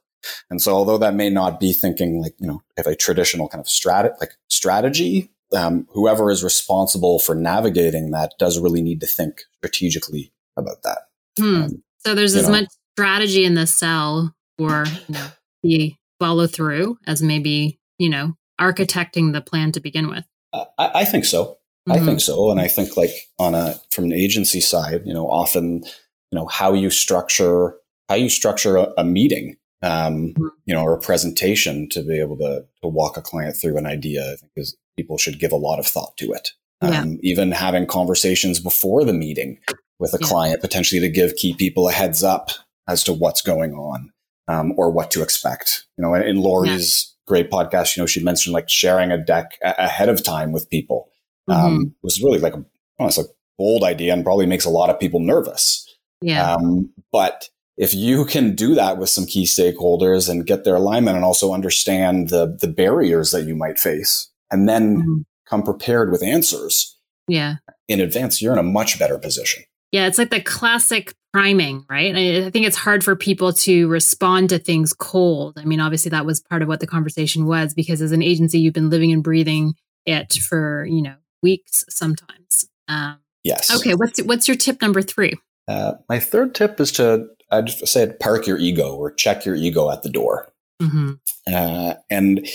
And 0.50 0.62
so, 0.62 0.74
although 0.74 0.98
that 0.98 1.16
may 1.16 1.30
not 1.30 1.60
be 1.60 1.74
thinking 1.74 2.22
like, 2.22 2.36
you 2.40 2.48
know, 2.48 2.62
if 2.78 2.86
a 2.86 2.96
traditional 2.96 3.48
kind 3.48 3.62
of 3.62 3.68
strat, 3.68 4.20
like 4.20 4.32
strategy, 4.50 5.32
um, 5.56 5.88
whoever 5.92 6.30
is 6.32 6.44
responsible 6.44 7.20
for 7.20 7.36
navigating 7.36 8.12
that 8.12 8.34
does 8.38 8.60
really 8.60 8.82
need 8.82 9.02
to 9.02 9.08
think 9.08 9.42
strategically 9.58 10.32
about 10.58 10.84
that. 10.84 11.00
Hmm. 11.40 11.64
Um, 11.64 11.84
so 12.06 12.16
there's 12.16 12.36
as 12.36 12.46
know, 12.46 12.62
much 12.62 12.68
strategy 12.96 13.46
in 13.46 13.56
the 13.56 13.68
sell 13.68 14.36
or 14.58 14.86
you 15.08 15.16
know, 15.16 15.28
the 15.64 15.96
follow 16.20 16.48
through 16.48 16.98
as 17.08 17.22
maybe, 17.22 17.80
you 17.98 18.10
know, 18.10 18.36
architecting 18.60 19.34
the 19.34 19.42
plan 19.42 19.72
to 19.72 19.80
begin 19.80 20.10
with. 20.10 20.26
I, 20.54 20.66
I 20.78 21.06
think 21.06 21.26
so. 21.26 21.58
Mm-hmm. 21.88 21.92
I 21.92 22.06
think 22.06 22.22
so. 22.22 22.52
And 22.52 22.60
I 22.60 22.68
think 22.68 22.98
like 22.98 23.12
on 23.38 23.56
a, 23.56 23.76
from 23.92 24.06
an 24.06 24.14
agency 24.14 24.60
side, 24.62 25.02
you 25.06 25.14
know, 25.14 25.28
often, 25.30 25.84
you 26.32 26.36
know, 26.36 26.46
how 26.48 26.74
you 26.74 26.90
structure, 26.90 27.76
how 28.10 28.16
you 28.16 28.30
structure 28.30 28.78
a, 28.78 28.94
a 28.98 29.04
meeting, 29.04 29.56
um, 29.82 30.34
mm-hmm. 30.34 30.48
you 30.66 30.74
know, 30.74 30.84
or 30.84 30.94
a 30.94 31.00
presentation 31.00 31.88
to 31.90 32.02
be 32.02 32.20
able 32.20 32.38
to, 32.38 32.66
to 32.82 32.88
walk 32.88 33.18
a 33.18 33.22
client 33.22 33.56
through 33.56 33.78
an 33.78 33.86
idea, 33.86 34.34
I 34.34 34.36
think 34.36 34.52
is 34.56 34.76
people 34.98 35.18
should 35.18 35.40
give 35.40 35.52
a 35.52 35.58
lot 35.58 35.80
of 35.80 35.88
thought 35.88 36.18
to 36.18 36.32
it. 36.32 36.52
Yeah. 36.82 37.02
Um, 37.02 37.20
even 37.22 37.52
having 37.52 37.86
conversations 37.86 38.60
before 38.60 39.04
the 39.04 39.14
meeting 39.14 39.60
with 40.00 40.14
a 40.14 40.18
yeah. 40.22 40.28
client, 40.28 40.62
potentially 40.62 41.02
to 41.02 41.10
give 41.10 41.36
key 41.36 41.54
people 41.54 41.90
a 41.90 41.92
heads 41.92 42.24
up 42.24 42.52
as 42.88 43.04
to 43.04 43.14
what's 43.14 43.42
going 43.42 43.74
on 43.74 44.12
um, 44.48 44.74
or 44.78 44.90
what 44.90 45.12
to 45.12 45.22
expect. 45.22 45.86
You 45.98 46.04
know, 46.04 46.14
in 46.16 46.38
Lori's 46.42 47.14
yeah. 47.28 47.28
great 47.28 47.52
podcast, 47.52 47.96
you 47.96 48.02
know, 48.02 48.08
she 48.08 48.24
mentioned 48.24 48.54
like 48.54 48.70
sharing 48.70 49.12
a 49.12 49.18
deck 49.18 49.58
a- 49.62 49.76
ahead 49.78 50.10
of 50.10 50.24
time 50.24 50.52
with 50.52 50.70
people 50.70 51.10
um, 51.50 51.58
mm-hmm. 51.58 51.84
was 52.02 52.22
really 52.22 52.40
like 52.40 52.56
a, 52.56 52.64
a 53.00 53.24
bold 53.58 53.84
idea 53.84 54.14
and 54.14 54.24
probably 54.24 54.46
makes 54.46 54.66
a 54.66 54.70
lot 54.70 54.90
of 54.90 55.00
people 55.00 55.20
nervous. 55.20 55.86
Yeah. 56.22 56.54
Um, 56.54 56.92
but 57.12 57.50
if 57.80 57.94
you 57.96 58.26
can 58.26 58.56
do 58.56 58.76
that 58.76 58.98
with 58.98 59.10
some 59.10 59.26
key 59.26 59.46
stakeholders 59.46 60.30
and 60.30 60.46
get 60.46 60.66
their 60.66 60.76
alignment 60.76 61.16
and 61.16 61.26
also 61.26 61.54
understand 61.54 62.30
the 62.30 62.58
the 62.60 62.68
barriers 62.68 63.32
that 63.32 63.46
you 63.46 63.56
might 63.56 63.80
face 63.80 64.30
and 64.52 64.70
then 64.70 64.98
mm-hmm. 64.98 65.22
come 65.48 65.64
prepared 65.64 66.12
with 66.12 66.22
answers 66.22 66.98
yeah. 67.28 67.56
in 67.88 68.02
advance 68.02 68.42
you're 68.42 68.54
in 68.54 68.60
a 68.60 68.64
much 68.64 69.00
better 69.00 69.18
position. 69.18 69.64
Yeah 69.92 70.06
it's 70.06 70.20
like 70.20 70.30
the 70.30 70.42
classic 70.42 71.16
priming 71.32 71.86
right? 71.90 72.16
I 72.16 72.50
think 72.50 72.68
it's 72.68 72.76
hard 72.76 73.04
for 73.04 73.16
people 73.16 73.54
to 73.54 73.88
respond 73.88 74.50
to 74.50 74.60
things 74.60 74.94
cold. 74.94 75.58
I 75.58 75.64
mean 75.64 75.80
obviously 75.80 76.10
that 76.10 76.26
was 76.26 76.42
part 76.42 76.62
of 76.62 76.68
what 76.68 76.82
the 76.82 76.88
conversation 76.88 77.46
was 77.46 77.74
because 77.74 78.02
as 78.02 78.12
an 78.12 78.22
agency 78.22 78.60
you've 78.60 78.74
been 78.74 78.90
living 78.90 79.12
and 79.14 79.24
breathing 79.24 79.74
it 80.06 80.34
for 80.34 80.86
you 80.86 81.02
know 81.02 81.16
weeks 81.42 81.86
sometimes. 81.90 82.66
Um, 82.90 83.20
yes. 83.44 83.74
okay 83.74 83.96
what's 83.96 84.22
what's 84.24 84.50
your 84.50 84.58
tip 84.58 84.82
number 84.82 85.02
three? 85.02 85.36
Uh, 85.66 85.94
my 86.10 86.20
third 86.20 86.56
tip 86.56 86.80
is 86.80 86.92
to 86.94 87.28
I 87.52 87.62
just 87.62 87.88
said 87.88 88.20
park 88.20 88.48
your 88.48 88.58
ego 88.58 88.96
or 88.96 89.12
check 89.12 89.46
your 89.46 89.56
ego 89.56 89.92
at 89.92 90.04
the 90.04 90.10
door. 90.10 90.52
Mm-hmm. 90.82 91.14
Uh, 91.52 91.94
and 92.10 92.48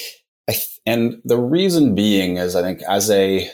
and 0.86 1.20
the 1.24 1.38
reason 1.38 1.94
being 1.94 2.36
is 2.36 2.54
I 2.54 2.62
think 2.62 2.82
as 2.88 3.10
a 3.10 3.48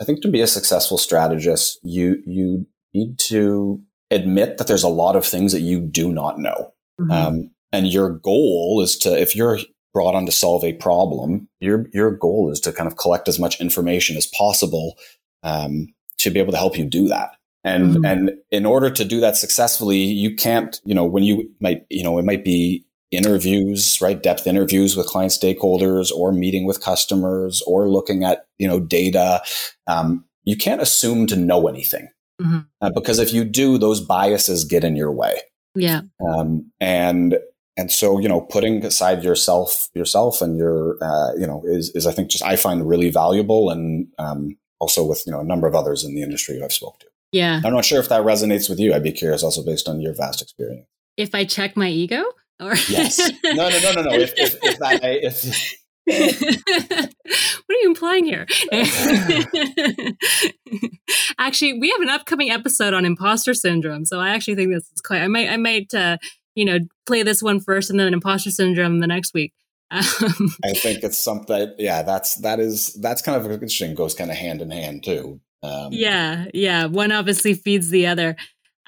I 0.00 0.04
think 0.04 0.22
to 0.22 0.28
be 0.28 0.40
a 0.40 0.46
successful 0.46 0.98
strategist, 0.98 1.78
you 1.82 2.22
you 2.26 2.66
need 2.94 3.18
to 3.20 3.80
admit 4.10 4.58
that 4.58 4.66
there's 4.66 4.82
a 4.82 4.88
lot 4.88 5.16
of 5.16 5.24
things 5.24 5.52
that 5.52 5.60
you 5.60 5.80
do 5.80 6.12
not 6.12 6.38
know. 6.38 6.72
Mm-hmm. 7.00 7.10
Um, 7.10 7.50
and 7.72 7.88
your 7.88 8.10
goal 8.10 8.80
is 8.82 8.96
to 8.98 9.20
if 9.20 9.36
you're 9.36 9.58
brought 9.92 10.14
on 10.14 10.26
to 10.26 10.32
solve 10.32 10.64
a 10.64 10.74
problem, 10.74 11.48
your 11.60 11.86
your 11.92 12.10
goal 12.10 12.50
is 12.50 12.60
to 12.60 12.72
kind 12.72 12.86
of 12.86 12.96
collect 12.96 13.28
as 13.28 13.38
much 13.38 13.60
information 13.60 14.16
as 14.16 14.26
possible 14.26 14.96
um, 15.42 15.88
to 16.18 16.30
be 16.30 16.40
able 16.40 16.52
to 16.52 16.58
help 16.58 16.78
you 16.78 16.84
do 16.84 17.08
that. 17.08 17.36
And, 17.66 17.96
mm-hmm. 17.96 18.04
and 18.04 18.30
in 18.52 18.64
order 18.64 18.90
to 18.90 19.04
do 19.04 19.18
that 19.20 19.36
successfully, 19.36 19.98
you 19.98 20.36
can't, 20.36 20.80
you 20.84 20.94
know, 20.94 21.04
when 21.04 21.24
you 21.24 21.50
might, 21.58 21.84
you 21.90 22.04
know, 22.04 22.16
it 22.16 22.24
might 22.24 22.44
be 22.44 22.86
interviews, 23.10 24.00
right? 24.00 24.22
Depth 24.22 24.46
interviews 24.46 24.96
with 24.96 25.06
client 25.06 25.32
stakeholders 25.32 26.12
or 26.12 26.30
meeting 26.30 26.64
with 26.64 26.80
customers 26.80 27.62
or 27.66 27.88
looking 27.88 28.22
at, 28.22 28.46
you 28.58 28.68
know, 28.68 28.78
data. 28.78 29.42
Um, 29.88 30.24
you 30.44 30.56
can't 30.56 30.80
assume 30.80 31.26
to 31.26 31.36
know 31.36 31.66
anything 31.66 32.08
mm-hmm. 32.40 32.60
uh, 32.80 32.90
because 32.90 33.18
if 33.18 33.32
you 33.32 33.44
do, 33.44 33.78
those 33.78 34.00
biases 34.00 34.64
get 34.64 34.84
in 34.84 34.94
your 34.94 35.10
way. 35.10 35.40
Yeah. 35.74 36.02
Um, 36.24 36.70
and, 36.80 37.36
and 37.76 37.90
so, 37.90 38.20
you 38.20 38.28
know, 38.28 38.42
putting 38.42 38.84
aside 38.84 39.24
yourself, 39.24 39.88
yourself 39.92 40.40
and 40.40 40.56
your, 40.56 40.98
uh, 41.02 41.34
you 41.36 41.48
know, 41.48 41.64
is, 41.66 41.90
is 41.96 42.06
I 42.06 42.12
think 42.12 42.30
just, 42.30 42.44
I 42.44 42.54
find 42.54 42.88
really 42.88 43.10
valuable 43.10 43.70
and, 43.70 44.06
um, 44.20 44.56
also 44.78 45.04
with, 45.04 45.24
you 45.26 45.32
know, 45.32 45.40
a 45.40 45.44
number 45.44 45.66
of 45.66 45.74
others 45.74 46.04
in 46.04 46.14
the 46.14 46.22
industry 46.22 46.60
I've 46.62 46.72
spoke 46.72 47.00
to. 47.00 47.06
Yeah. 47.36 47.60
I'm 47.62 47.74
not 47.74 47.84
sure 47.84 48.00
if 48.00 48.08
that 48.08 48.22
resonates 48.22 48.70
with 48.70 48.80
you. 48.80 48.94
I'd 48.94 49.02
be 49.02 49.12
curious 49.12 49.42
also 49.42 49.62
based 49.62 49.90
on 49.90 50.00
your 50.00 50.14
vast 50.14 50.40
experience. 50.40 50.86
If 51.18 51.34
I 51.34 51.44
check 51.44 51.76
my 51.76 51.90
ego? 51.90 52.24
Or 52.58 52.74
yes. 52.88 53.30
No, 53.44 53.68
no, 53.68 53.78
no, 53.78 53.92
no, 53.92 54.02
no. 54.02 54.10
If, 54.12 54.32
if, 54.38 54.56
if 54.62 54.78
that, 54.78 55.00
if, 55.02 55.76
what 57.66 57.76
are 57.76 57.80
you 57.82 57.88
implying 57.88 58.24
here? 58.24 58.46
actually, 61.38 61.78
we 61.78 61.90
have 61.90 62.00
an 62.00 62.08
upcoming 62.08 62.50
episode 62.50 62.94
on 62.94 63.04
imposter 63.04 63.52
syndrome, 63.52 64.06
so 64.06 64.18
I 64.18 64.30
actually 64.30 64.54
think 64.54 64.72
this 64.72 64.90
is 64.94 65.02
quite. 65.02 65.20
I 65.20 65.28
might, 65.28 65.50
I 65.50 65.58
might, 65.58 65.92
uh, 65.92 66.16
you 66.54 66.64
know, 66.64 66.78
play 67.04 67.22
this 67.22 67.42
one 67.42 67.60
first 67.60 67.90
and 67.90 68.00
then 68.00 68.14
imposter 68.14 68.50
syndrome 68.50 69.00
the 69.00 69.06
next 69.06 69.34
week. 69.34 69.52
Um, 69.90 70.54
I 70.64 70.72
think 70.72 71.04
it's 71.04 71.18
something. 71.18 71.74
Yeah, 71.76 72.02
that's 72.02 72.36
that 72.36 72.60
is 72.60 72.94
that's 72.94 73.20
kind 73.20 73.36
of 73.36 73.44
interesting. 73.50 73.94
Goes 73.94 74.14
kind 74.14 74.30
of 74.30 74.38
hand 74.38 74.62
in 74.62 74.70
hand 74.70 75.04
too. 75.04 75.42
Um, 75.62 75.88
yeah, 75.90 76.46
yeah. 76.54 76.86
One 76.86 77.12
obviously 77.12 77.54
feeds 77.54 77.90
the 77.90 78.06
other. 78.06 78.36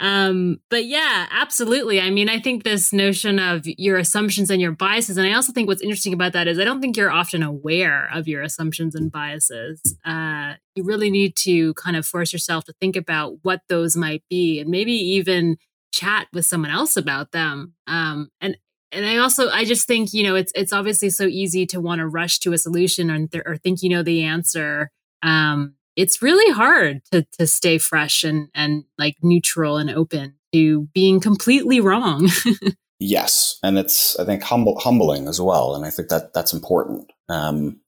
Um, 0.01 0.61
but 0.71 0.85
yeah, 0.85 1.27
absolutely. 1.31 2.01
I 2.01 2.11
mean, 2.11 2.29
I 2.29 2.39
think 2.39 2.63
this 2.63 2.93
notion 2.93 3.39
of 3.41 3.63
your 3.67 3.99
assumptions 3.99 4.49
and 4.49 4.61
your 4.61 4.73
biases, 4.73 5.17
and 5.17 5.27
I 5.27 5.33
also 5.33 5.53
think 5.53 5.67
what's 5.67 5.83
interesting 5.83 6.13
about 6.13 6.33
that 6.35 6.47
is 6.47 6.59
I 6.59 6.65
don't 6.65 6.81
think 6.81 6.97
you're 6.97 7.11
often 7.11 7.43
aware 7.43 8.09
of 8.13 8.29
your 8.29 8.43
assumptions 8.43 8.95
and 8.95 9.11
biases. 9.11 9.97
Uh, 10.05 10.55
you 10.77 10.85
really 10.85 11.11
need 11.11 11.35
to 11.39 11.75
kind 11.75 11.97
of 11.97 12.07
force 12.07 12.33
yourself 12.33 12.65
to 12.67 12.75
think 12.81 12.95
about 12.95 13.39
what 13.43 13.63
those 13.69 13.97
might 13.97 14.23
be, 14.31 14.61
and 14.61 14.71
maybe 14.71 14.93
even 14.93 15.57
chat 15.93 16.29
with 16.33 16.45
someone 16.45 16.71
else 16.71 16.97
about 16.97 17.33
them. 17.33 17.75
Um, 17.89 18.29
and 18.41 18.57
and 18.93 19.05
I 19.05 19.17
also 19.19 19.51
I 19.51 19.65
just 19.65 19.87
think 19.87 20.13
you 20.13 20.23
know 20.23 20.37
it's 20.37 20.53
it's 20.55 20.73
obviously 20.73 21.11
so 21.11 21.25
easy 21.25 21.67
to 21.67 21.81
want 21.81 21.99
to 21.99 22.07
rush 22.07 22.39
to 22.41 22.53
a 22.53 22.59
solution 22.59 23.11
or, 23.11 23.27
th- 23.27 23.45
or 23.45 23.57
think 23.57 23.83
you 23.83 23.91
know 23.91 24.05
the 24.05 24.23
answer. 24.23 24.91
Um, 25.23 25.75
it's 25.99 26.23
really 26.23 26.55
hard 26.55 27.03
to 27.11 27.27
to 27.39 27.47
stay 27.47 27.77
fresh 27.77 28.23
and 28.23 28.49
and 28.55 28.85
like 28.97 29.17
neutral 29.21 29.77
and 29.77 29.91
open 29.91 30.35
to 30.53 30.89
being 30.95 31.21
completely 31.21 31.81
wrong. 31.81 32.31
yes, 33.01 33.59
and 33.65 33.77
it's 33.77 34.19
I 34.19 34.25
think 34.25 34.45
humble 34.45 34.79
humbling 34.79 35.27
as 35.27 35.41
well, 35.41 35.75
and 35.75 35.85
I 35.85 35.91
think 35.91 36.09
that 36.09 36.33
that's 36.33 36.55
important. 36.55 37.11
Um, 37.29 37.81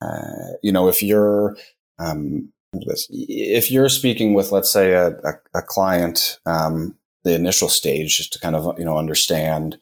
uh, 0.00 0.56
you 0.62 0.72
know, 0.72 0.88
if 0.88 1.02
you're 1.02 1.56
um, 1.98 2.50
if 2.72 3.70
you're 3.70 3.90
speaking 3.90 4.32
with, 4.32 4.50
let's 4.50 4.70
say, 4.70 4.92
a, 4.92 5.08
a, 5.08 5.34
a 5.54 5.62
client, 5.62 6.38
um, 6.46 6.96
the 7.22 7.34
initial 7.34 7.68
stage, 7.68 8.16
just 8.16 8.32
to 8.32 8.40
kind 8.40 8.56
of 8.56 8.78
you 8.78 8.84
know 8.86 8.96
understand 8.96 9.78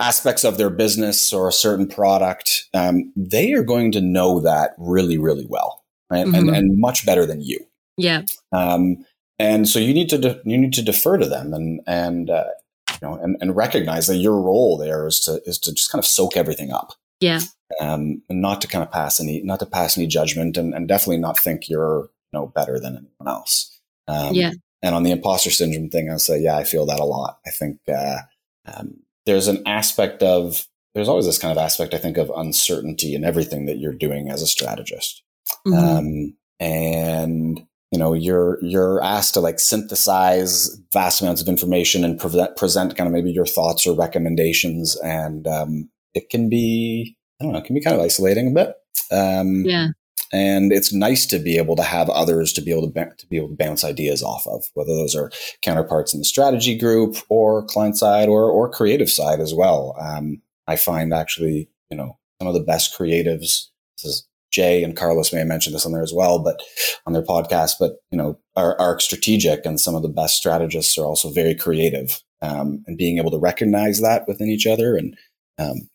aspects 0.00 0.42
of 0.42 0.58
their 0.58 0.68
business 0.68 1.32
or 1.32 1.48
a 1.48 1.52
certain 1.52 1.86
product, 1.86 2.64
um, 2.74 3.12
they 3.14 3.52
are 3.52 3.62
going 3.62 3.92
to 3.92 4.00
know 4.00 4.40
that 4.40 4.72
really, 4.78 5.16
really 5.16 5.46
well 5.48 5.83
right? 6.14 6.26
Mm-hmm. 6.26 6.48
And, 6.48 6.56
and 6.56 6.80
much 6.80 7.04
better 7.04 7.26
than 7.26 7.40
you. 7.40 7.58
Yeah. 7.96 8.22
Um, 8.52 9.04
and 9.38 9.68
so 9.68 9.78
you 9.78 9.92
need 9.92 10.08
to 10.10 10.18
de- 10.18 10.40
you 10.44 10.56
need 10.56 10.72
to 10.74 10.82
defer 10.82 11.16
to 11.18 11.26
them 11.26 11.52
and 11.52 11.80
and 11.86 12.30
uh, 12.30 12.44
you 12.90 13.08
know 13.08 13.14
and, 13.16 13.36
and 13.40 13.56
recognize 13.56 14.06
that 14.06 14.16
your 14.16 14.40
role 14.40 14.78
there 14.78 15.06
is 15.06 15.20
to 15.20 15.42
is 15.44 15.58
to 15.60 15.72
just 15.72 15.90
kind 15.90 16.00
of 16.00 16.06
soak 16.06 16.36
everything 16.36 16.72
up. 16.72 16.92
Yeah. 17.20 17.40
Um, 17.80 18.22
and 18.28 18.40
not 18.40 18.60
to 18.60 18.68
kind 18.68 18.84
of 18.84 18.92
pass 18.92 19.20
any 19.20 19.42
not 19.42 19.60
to 19.60 19.66
pass 19.66 19.98
any 19.98 20.06
judgment 20.06 20.56
and, 20.56 20.74
and 20.74 20.86
definitely 20.86 21.18
not 21.18 21.38
think 21.38 21.68
you're 21.68 22.10
you 22.32 22.38
know 22.38 22.46
better 22.46 22.78
than 22.78 22.96
anyone 22.96 23.28
else. 23.28 23.80
Um, 24.06 24.34
yeah. 24.34 24.52
And 24.82 24.94
on 24.94 25.02
the 25.02 25.12
imposter 25.12 25.50
syndrome 25.50 25.88
thing, 25.88 26.10
I'll 26.10 26.18
say, 26.18 26.38
yeah, 26.38 26.58
I 26.58 26.64
feel 26.64 26.84
that 26.86 27.00
a 27.00 27.04
lot. 27.04 27.38
I 27.46 27.50
think 27.50 27.78
uh, 27.88 28.18
um, 28.66 28.98
there's 29.24 29.48
an 29.48 29.62
aspect 29.66 30.22
of 30.22 30.66
there's 30.94 31.08
always 31.08 31.26
this 31.26 31.38
kind 31.38 31.50
of 31.50 31.58
aspect, 31.58 31.94
I 31.94 31.98
think, 31.98 32.18
of 32.18 32.30
uncertainty 32.36 33.14
in 33.14 33.24
everything 33.24 33.64
that 33.66 33.78
you're 33.78 33.94
doing 33.94 34.28
as 34.28 34.42
a 34.42 34.46
strategist. 34.46 35.23
Mm-hmm. 35.66 35.74
Um, 35.74 36.36
and 36.60 37.66
you 37.90 37.98
know 37.98 38.12
you're 38.12 38.58
you're 38.60 39.02
asked 39.02 39.34
to 39.34 39.40
like 39.40 39.60
synthesize 39.60 40.76
vast 40.92 41.20
amounts 41.20 41.40
of 41.40 41.48
information 41.48 42.04
and 42.04 42.18
present 42.18 42.56
present 42.56 42.96
kind 42.96 43.06
of 43.06 43.12
maybe 43.12 43.30
your 43.30 43.46
thoughts 43.46 43.86
or 43.86 43.94
recommendations 43.94 44.96
and 44.96 45.46
um, 45.46 45.88
it 46.12 46.28
can 46.28 46.48
be 46.48 47.16
i 47.40 47.44
don't 47.44 47.52
know 47.52 47.58
it 47.58 47.64
can 47.64 47.74
be 47.74 47.80
kind 47.80 47.94
of 47.94 48.02
isolating 48.02 48.48
a 48.48 48.50
bit. 48.50 48.74
Um, 49.10 49.64
yeah. 49.64 49.88
and 50.32 50.72
it's 50.72 50.92
nice 50.92 51.26
to 51.26 51.38
be 51.38 51.56
able 51.58 51.76
to 51.76 51.82
have 51.82 52.08
others 52.08 52.52
to 52.54 52.62
be 52.62 52.70
able 52.70 52.86
to, 52.86 52.92
ba- 52.92 53.14
to 53.18 53.26
be 53.26 53.36
able 53.36 53.48
to 53.48 53.56
bounce 53.56 53.84
ideas 53.84 54.22
off 54.22 54.46
of 54.46 54.64
whether 54.74 54.94
those 54.94 55.14
are 55.14 55.30
counterparts 55.62 56.14
in 56.14 56.20
the 56.20 56.24
strategy 56.24 56.76
group 56.76 57.16
or 57.28 57.64
client 57.64 57.96
side 57.96 58.28
or 58.28 58.50
or 58.50 58.70
creative 58.70 59.10
side 59.10 59.40
as 59.40 59.54
well. 59.54 59.94
Um, 60.00 60.40
i 60.66 60.76
find 60.76 61.12
actually 61.12 61.68
you 61.90 61.96
know 61.96 62.18
some 62.40 62.48
of 62.48 62.54
the 62.54 62.60
best 62.60 62.98
creatives 62.98 63.68
this 63.96 64.04
is 64.04 64.28
Jay 64.54 64.84
and 64.84 64.96
Carlos 64.96 65.32
may 65.32 65.40
have 65.40 65.48
mentioned 65.48 65.74
this 65.74 65.84
on 65.84 65.92
there 65.92 66.02
as 66.02 66.12
well, 66.14 66.38
but 66.38 66.62
on 67.06 67.12
their 67.12 67.22
podcast, 67.22 67.72
but 67.80 67.96
you 68.10 68.18
know, 68.18 68.38
are, 68.56 68.78
are 68.80 69.00
strategic 69.00 69.66
and 69.66 69.80
some 69.80 69.94
of 69.94 70.02
the 70.02 70.08
best 70.08 70.36
strategists 70.36 70.96
are 70.96 71.04
also 71.04 71.30
very 71.30 71.54
creative. 71.54 72.22
Um, 72.42 72.84
and 72.86 72.98
being 72.98 73.16
able 73.16 73.30
to 73.30 73.38
recognize 73.38 74.02
that 74.02 74.28
within 74.28 74.48
each 74.48 74.66
other 74.66 74.96
and 74.96 75.16
um, 75.58 75.88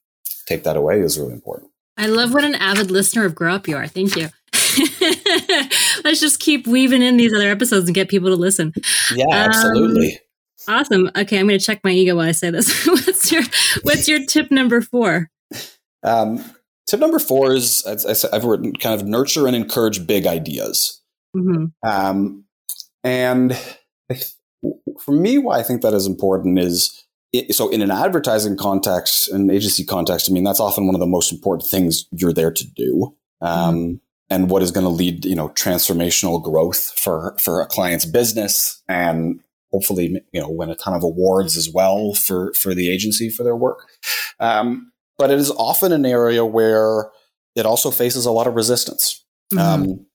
take 0.47 0.63
that 0.63 0.75
away 0.75 0.99
is 0.99 1.17
really 1.17 1.33
important. 1.33 1.69
I 1.95 2.07
love 2.07 2.33
what 2.33 2.43
an 2.43 2.55
avid 2.55 2.89
listener 2.89 3.25
of 3.25 3.35
Grow 3.35 3.53
Op 3.53 3.67
you 3.67 3.77
are. 3.77 3.87
Thank 3.87 4.15
you. 4.15 4.29
Let's 6.03 6.19
just 6.19 6.39
keep 6.39 6.65
weaving 6.65 7.03
in 7.03 7.17
these 7.17 7.33
other 7.33 7.49
episodes 7.49 7.87
and 7.87 7.93
get 7.93 8.09
people 8.09 8.29
to 8.29 8.35
listen. 8.35 8.73
Yeah, 9.13 9.25
absolutely. 9.31 10.19
Um, 10.67 10.75
awesome. 10.75 11.11
Okay, 11.15 11.37
I'm 11.37 11.47
going 11.47 11.59
to 11.59 11.65
check 11.65 11.81
my 11.83 11.91
ego 11.91 12.15
while 12.15 12.27
I 12.27 12.31
say 12.31 12.49
this. 12.49 12.85
what's 12.87 13.31
your 13.31 13.43
What's 13.83 14.07
your 14.07 14.25
tip 14.25 14.49
number 14.49 14.81
four? 14.81 15.29
Um, 16.03 16.43
Tip 16.89 16.99
number 16.99 17.19
four 17.19 17.53
is 17.53 17.85
I've 17.85 18.43
written 18.43 18.73
kind 18.73 18.99
of 18.99 19.07
nurture 19.07 19.45
and 19.45 19.55
encourage 19.55 20.07
big 20.07 20.25
ideas. 20.25 21.01
Mm-hmm. 21.37 21.65
Um, 21.87 22.45
and 23.03 23.55
for 24.99 25.11
me, 25.11 25.37
why 25.37 25.59
I 25.59 25.63
think 25.63 25.83
that 25.83 25.93
is 25.93 26.07
important 26.07 26.57
is 26.57 27.05
it, 27.31 27.53
so 27.53 27.69
in 27.69 27.83
an 27.83 27.91
advertising 27.91 28.57
context, 28.57 29.29
an 29.29 29.51
agency 29.51 29.85
context, 29.85 30.31
I 30.31 30.33
mean, 30.33 30.43
that's 30.43 30.59
often 30.59 30.87
one 30.87 30.95
of 30.95 30.99
the 30.99 31.05
most 31.05 31.31
important 31.31 31.69
things 31.69 32.05
you're 32.11 32.33
there 32.33 32.51
to 32.51 32.65
do. 32.65 33.15
Um, 33.39 33.75
mm-hmm. 33.75 33.95
And 34.31 34.49
what 34.49 34.63
is 34.63 34.71
going 34.71 34.85
to 34.85 34.89
lead, 34.89 35.25
you 35.25 35.35
know, 35.35 35.49
transformational 35.49 36.41
growth 36.41 36.97
for, 36.99 37.35
for 37.39 37.61
a 37.61 37.67
client's 37.67 38.05
business 38.05 38.81
and 38.87 39.41
hopefully, 39.71 40.23
you 40.33 40.41
know, 40.41 40.49
win 40.49 40.71
a 40.71 40.75
ton 40.75 40.95
of 40.95 41.03
awards 41.03 41.55
as 41.55 41.69
well 41.71 42.15
for, 42.15 42.51
for 42.53 42.73
the 42.73 42.91
agency 42.91 43.29
for 43.29 43.43
their 43.43 43.55
work. 43.55 43.87
Um, 44.39 44.91
but 45.19 45.29
it 45.29 45.37
is 45.37 45.51
often 45.51 45.91
an 45.91 46.05
area 46.05 46.43
where 46.45 47.11
it 47.55 47.65
also 47.65 47.91
faces 47.91 48.25
a 48.25 48.31
lot 48.31 48.47
of 48.47 48.55
resistance. 48.55 49.23
Mm-hmm. 49.53 49.83
Um, 49.83 50.05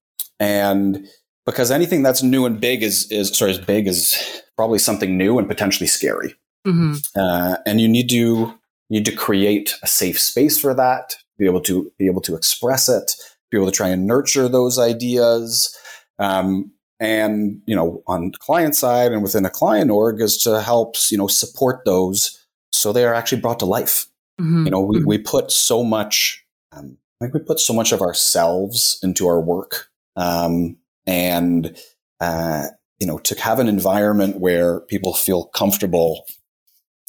and 0.41 1.07
because 1.47 1.71
anything 1.71 2.03
that's 2.03 2.23
new 2.23 2.47
and 2.47 2.61
big 2.61 2.83
is, 2.83 3.11
is 3.13 3.29
sorry, 3.37 3.53
as 3.53 3.59
big 3.59 3.87
is 3.87 4.43
probably 4.57 4.79
something 4.79 5.17
new 5.17 5.39
and 5.39 5.47
potentially 5.47 5.87
scary. 5.87 6.35
Mm-hmm. 6.67 6.95
Uh, 7.15 7.57
and 7.67 7.81
you 7.81 7.87
need 7.87 8.09
to 8.11 8.55
need 8.91 9.05
to 9.05 9.15
create 9.15 9.75
a 9.83 9.87
safe 9.87 10.19
space 10.19 10.59
for 10.59 10.75
that, 10.75 11.17
be 11.39 11.45
able 11.45 11.61
to 11.61 11.93
be 11.99 12.07
able 12.07 12.23
to 12.23 12.35
express 12.35 12.89
it, 12.89 13.13
be 13.51 13.59
able 13.59 13.67
to 13.67 13.77
try 13.77 13.89
and 13.89 14.07
nurture 14.07 14.49
those 14.49 14.79
ideas. 14.79 15.77
Um, 16.19 16.73
and 16.99 17.61
you 17.67 17.77
know, 17.77 18.03
on 18.07 18.31
the 18.31 18.39
client 18.39 18.75
side 18.75 19.13
and 19.13 19.23
within 19.23 19.45
a 19.45 19.51
client 19.51 19.91
org 19.91 20.23
is 20.23 20.39
to 20.39 20.63
help 20.63 20.97
you 21.11 21.19
know 21.19 21.27
support 21.27 21.85
those 21.85 22.41
so 22.71 22.93
they 22.93 23.05
are 23.05 23.15
actually 23.15 23.41
brought 23.41 23.59
to 23.61 23.67
life. 23.67 24.07
Mm-hmm. 24.41 24.65
You 24.65 24.71
know, 24.71 24.81
we, 24.81 24.97
mm-hmm. 24.97 25.09
we 25.09 25.19
put 25.19 25.51
so 25.51 25.85
much, 25.85 26.45
um, 26.73 26.99
I 27.21 27.27
think 27.27 27.35
we 27.35 27.41
put 27.41 27.61
so 27.61 27.73
much 27.73 27.93
of 27.93 28.01
ourselves 28.01 28.99
into 29.03 29.27
our 29.27 29.41
work. 29.41 29.89
Um, 30.17 30.77
and, 31.07 31.77
uh, 32.21 32.67
you 32.99 33.07
know, 33.07 33.19
to 33.19 33.41
have 33.41 33.59
an 33.59 33.69
environment 33.69 34.39
where 34.41 34.81
people 34.81 35.15
feel 35.15 35.47
comfortable, 35.47 36.25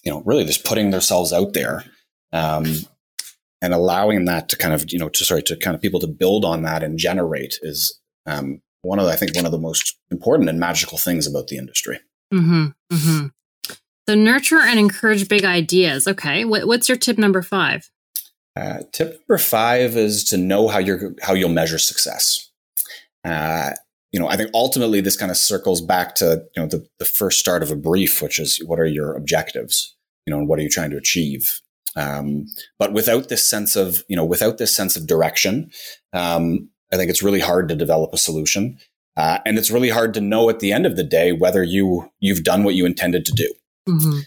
you 0.03 0.11
know, 0.11 0.21
really 0.25 0.45
just 0.45 0.65
putting 0.65 0.91
themselves 0.91 1.31
out 1.31 1.53
there, 1.53 1.83
um, 2.33 2.65
and 3.61 3.73
allowing 3.73 4.25
that 4.25 4.49
to 4.49 4.57
kind 4.57 4.73
of, 4.73 4.91
you 4.91 4.99
know, 4.99 5.09
to 5.09 5.25
sorry, 5.25 5.41
to 5.43 5.55
kind 5.55 5.75
of 5.75 5.81
people 5.81 5.99
to 5.99 6.07
build 6.07 6.45
on 6.45 6.63
that 6.63 6.83
and 6.83 6.99
generate 6.99 7.57
is, 7.61 7.99
um, 8.25 8.61
one 8.81 8.99
of, 8.99 9.07
I 9.07 9.15
think, 9.15 9.35
one 9.35 9.45
of 9.45 9.51
the 9.51 9.57
most 9.57 9.97
important 10.11 10.49
and 10.49 10.59
magical 10.59 10.97
things 10.97 11.25
about 11.25 11.47
the 11.47 11.57
industry. 11.57 11.99
Mm-hmm, 12.33 12.67
mm-hmm. 12.91 13.27
So 14.07 14.15
nurture 14.15 14.59
and 14.59 14.79
encourage 14.79 15.27
big 15.27 15.45
ideas. 15.45 16.07
Okay, 16.07 16.45
what, 16.45 16.67
what's 16.67 16.87
your 16.87 16.97
tip 16.97 17.17
number 17.17 17.41
five? 17.41 17.89
Uh, 18.55 18.79
tip 18.91 19.19
number 19.21 19.37
five 19.37 19.97
is 19.97 20.23
to 20.25 20.37
know 20.37 20.67
how 20.67 20.79
you're 20.79 21.15
how 21.21 21.33
you'll 21.33 21.49
measure 21.49 21.79
success. 21.79 22.49
Uh, 23.23 23.71
you 24.11 24.19
know, 24.19 24.29
I 24.29 24.37
think 24.37 24.51
ultimately 24.53 25.01
this 25.01 25.17
kind 25.17 25.31
of 25.31 25.37
circles 25.37 25.81
back 25.81 26.15
to 26.15 26.45
you 26.55 26.61
know 26.61 26.67
the, 26.67 26.87
the 26.99 27.05
first 27.05 27.39
start 27.39 27.63
of 27.63 27.71
a 27.71 27.75
brief, 27.75 28.21
which 28.21 28.39
is 28.39 28.63
what 28.65 28.79
are 28.79 28.85
your 28.85 29.13
objectives? 29.13 29.95
You 30.25 30.31
know, 30.31 30.39
and 30.39 30.47
what 30.47 30.59
are 30.59 30.61
you 30.61 30.69
trying 30.69 30.91
to 30.91 30.97
achieve? 30.97 31.59
Um, 31.97 32.45
but 32.77 32.93
without 32.93 33.29
this 33.29 33.49
sense 33.49 33.75
of 33.75 34.03
you 34.07 34.15
know, 34.15 34.25
without 34.25 34.57
this 34.57 34.75
sense 34.75 34.95
of 34.95 35.07
direction, 35.07 35.71
um, 36.13 36.69
I 36.93 36.97
think 36.97 37.09
it's 37.09 37.23
really 37.23 37.39
hard 37.39 37.67
to 37.69 37.75
develop 37.75 38.13
a 38.13 38.17
solution, 38.17 38.77
uh, 39.17 39.39
and 39.45 39.57
it's 39.57 39.71
really 39.71 39.89
hard 39.89 40.13
to 40.13 40.21
know 40.21 40.49
at 40.49 40.59
the 40.59 40.71
end 40.71 40.85
of 40.85 40.95
the 40.95 41.03
day 41.03 41.31
whether 41.31 41.63
you 41.63 42.11
you've 42.19 42.43
done 42.43 42.63
what 42.63 42.75
you 42.75 42.85
intended 42.85 43.25
to 43.25 43.33
do. 43.33 43.51
Mm-hmm. 43.87 44.19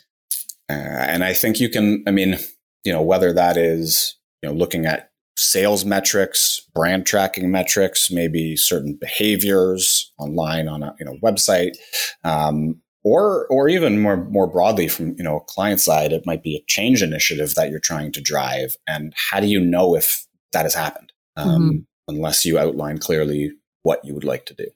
Uh, 0.70 0.72
and 0.72 1.24
I 1.24 1.32
think 1.32 1.60
you 1.60 1.68
can, 1.68 2.04
I 2.06 2.10
mean, 2.10 2.38
you 2.84 2.92
know, 2.92 3.02
whether 3.02 3.32
that 3.32 3.56
is, 3.56 4.16
you 4.42 4.48
know, 4.48 4.54
looking 4.54 4.86
at 4.86 5.10
sales 5.38 5.84
metrics, 5.84 6.60
brand 6.74 7.06
tracking 7.06 7.50
metrics, 7.50 8.10
maybe 8.10 8.56
certain 8.56 8.98
behaviors 9.00 10.12
online 10.18 10.66
on 10.68 10.82
a 10.82 10.94
you 10.98 11.06
know 11.06 11.16
website, 11.22 11.76
um, 12.24 12.80
or 13.04 13.46
or 13.46 13.68
even 13.68 14.00
more 14.00 14.16
more 14.16 14.48
broadly 14.48 14.88
from 14.88 15.14
you 15.16 15.22
know 15.22 15.40
client 15.40 15.80
side, 15.80 16.12
it 16.12 16.26
might 16.26 16.42
be 16.42 16.56
a 16.56 16.64
change 16.66 17.02
initiative 17.02 17.54
that 17.54 17.70
you're 17.70 17.78
trying 17.78 18.10
to 18.12 18.20
drive, 18.20 18.76
and 18.86 19.14
how 19.30 19.38
do 19.38 19.46
you 19.46 19.60
know 19.60 19.94
if 19.94 20.26
that 20.52 20.64
has 20.64 20.74
happened 20.74 21.12
um, 21.36 21.48
mm-hmm. 21.48 21.78
unless 22.14 22.44
you 22.44 22.58
outline 22.58 22.98
clearly 22.98 23.52
what 23.84 24.04
you 24.04 24.14
would 24.14 24.24
like 24.24 24.44
to 24.46 24.54
do? 24.54 24.66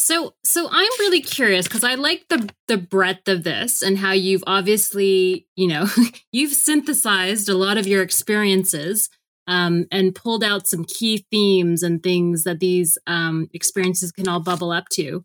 So 0.00 0.34
so 0.42 0.66
I'm 0.70 0.90
really 0.98 1.20
curious 1.20 1.68
because 1.68 1.84
I 1.84 1.94
like 1.94 2.24
the 2.30 2.48
the 2.68 2.78
breadth 2.78 3.28
of 3.28 3.44
this 3.44 3.82
and 3.82 3.98
how 3.98 4.12
you've 4.12 4.42
obviously, 4.46 5.46
you 5.56 5.68
know, 5.68 5.88
you've 6.32 6.54
synthesized 6.54 7.50
a 7.50 7.54
lot 7.54 7.76
of 7.76 7.86
your 7.86 8.02
experiences 8.02 9.10
um, 9.46 9.86
and 9.92 10.14
pulled 10.14 10.42
out 10.42 10.66
some 10.66 10.84
key 10.86 11.26
themes 11.30 11.82
and 11.82 12.02
things 12.02 12.44
that 12.44 12.60
these 12.60 12.96
um, 13.06 13.50
experiences 13.52 14.10
can 14.10 14.26
all 14.26 14.40
bubble 14.40 14.72
up 14.72 14.88
to. 14.92 15.22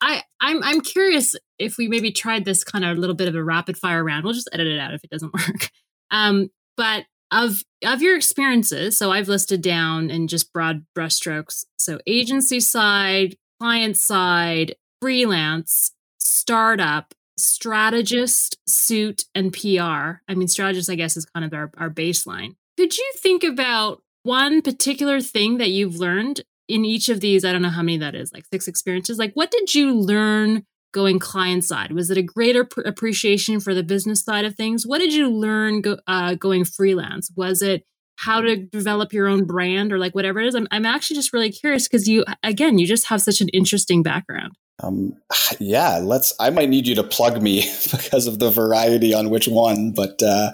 I 0.00 0.22
I'm 0.40 0.62
I'm 0.62 0.80
curious 0.80 1.34
if 1.58 1.76
we 1.76 1.88
maybe 1.88 2.12
tried 2.12 2.44
this 2.44 2.62
kind 2.62 2.84
of 2.84 2.96
a 2.96 3.00
little 3.00 3.16
bit 3.16 3.26
of 3.26 3.34
a 3.34 3.42
rapid 3.42 3.76
fire 3.76 4.04
round. 4.04 4.24
We'll 4.24 4.34
just 4.34 4.50
edit 4.52 4.68
it 4.68 4.78
out 4.78 4.94
if 4.94 5.02
it 5.02 5.10
doesn't 5.10 5.34
work. 5.48 5.70
Um, 6.12 6.50
but 6.76 7.06
of 7.32 7.64
of 7.84 8.00
your 8.00 8.16
experiences, 8.16 8.96
so 8.96 9.10
I've 9.10 9.26
listed 9.26 9.60
down 9.60 10.08
in 10.08 10.28
just 10.28 10.52
broad 10.52 10.86
brushstrokes. 10.96 11.64
So 11.80 11.98
agency 12.06 12.60
side, 12.60 13.36
client 13.60 13.96
side, 13.96 14.76
freelance, 15.00 15.92
startup, 16.18 17.14
strategist, 17.36 18.58
suit, 18.66 19.24
and 19.34 19.52
PR. 19.52 20.20
I 20.28 20.34
mean, 20.34 20.48
strategist, 20.48 20.90
I 20.90 20.94
guess, 20.94 21.16
is 21.16 21.26
kind 21.26 21.44
of 21.44 21.52
our, 21.52 21.70
our 21.76 21.90
baseline. 21.90 22.56
Could 22.76 22.96
you 22.96 23.12
think 23.16 23.44
about 23.44 24.02
one 24.22 24.62
particular 24.62 25.20
thing 25.20 25.58
that 25.58 25.70
you've 25.70 25.96
learned 25.96 26.42
in 26.68 26.84
each 26.84 27.08
of 27.08 27.20
these? 27.20 27.44
I 27.44 27.52
don't 27.52 27.62
know 27.62 27.68
how 27.68 27.82
many 27.82 27.98
that 27.98 28.14
is, 28.14 28.32
like 28.32 28.44
six 28.52 28.68
experiences. 28.68 29.18
Like, 29.18 29.34
what 29.34 29.50
did 29.50 29.74
you 29.74 29.92
learn 29.92 30.64
going 30.92 31.18
client 31.18 31.64
side? 31.64 31.92
Was 31.92 32.10
it 32.10 32.16
a 32.16 32.22
greater 32.22 32.64
pr- 32.64 32.80
appreciation 32.82 33.60
for 33.60 33.74
the 33.74 33.82
business 33.82 34.22
side 34.22 34.44
of 34.44 34.54
things? 34.54 34.86
What 34.86 34.98
did 34.98 35.12
you 35.12 35.28
learn 35.28 35.80
go, 35.80 35.98
uh, 36.06 36.34
going 36.34 36.64
freelance? 36.64 37.30
Was 37.36 37.62
it 37.62 37.84
how 38.16 38.40
to 38.40 38.56
develop 38.56 39.12
your 39.12 39.26
own 39.26 39.44
brand 39.44 39.92
or 39.92 39.98
like 39.98 40.14
whatever 40.14 40.40
it 40.40 40.46
is. 40.46 40.54
I'm, 40.54 40.68
I'm 40.70 40.86
actually 40.86 41.16
just 41.16 41.32
really 41.32 41.50
curious 41.50 41.88
because 41.88 42.08
you, 42.08 42.24
again, 42.42 42.78
you 42.78 42.86
just 42.86 43.06
have 43.06 43.20
such 43.20 43.40
an 43.40 43.48
interesting 43.50 44.02
background. 44.02 44.52
Um, 44.82 45.16
yeah, 45.60 45.98
let's, 45.98 46.34
I 46.38 46.50
might 46.50 46.68
need 46.68 46.86
you 46.86 46.94
to 46.96 47.04
plug 47.04 47.42
me 47.42 47.60
because 47.90 48.26
of 48.26 48.38
the 48.38 48.50
variety 48.50 49.14
on 49.14 49.30
which 49.30 49.48
one, 49.48 49.92
but, 49.92 50.22
uh, 50.22 50.52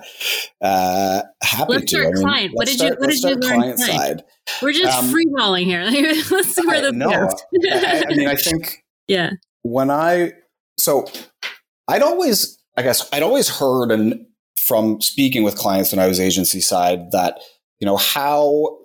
uh, 0.61 1.23
happy 1.43 1.73
let's 1.73 1.85
to. 1.93 1.97
Start 1.97 2.07
I 2.07 2.11
mean, 2.11 2.23
client. 2.23 2.51
What 2.55 2.67
did 2.67 2.77
start, 2.77 2.93
you, 2.93 2.99
what 2.99 3.11
did 3.11 3.23
you 3.23 3.35
learn? 3.37 3.59
Client 3.61 3.79
side. 3.79 4.25
We're 4.63 4.73
just 4.73 4.99
um, 4.99 5.13
freeballing 5.13 5.65
here. 5.65 5.85
let's 6.31 6.55
see 6.55 6.67
where 6.67 6.83
the 6.83 6.93
no, 6.93 7.11
I, 7.11 8.05
I 8.09 8.15
mean, 8.15 8.29
I 8.29 8.35
think, 8.35 8.85
yeah, 9.09 9.31
when 9.63 9.91
I, 9.91 10.33
so 10.79 11.07
I'd 11.87 12.03
always, 12.03 12.59
I 12.77 12.83
guess 12.83 13.09
I'd 13.13 13.23
always 13.23 13.49
heard 13.49 13.93
and 13.93 14.27
from 14.71 15.01
speaking 15.01 15.43
with 15.43 15.57
clients 15.57 15.91
when 15.91 15.99
I 15.99 16.07
was 16.07 16.21
agency 16.21 16.61
side 16.61 17.11
that, 17.11 17.41
you 17.81 17.87
know, 17.87 17.97
how 17.97 18.79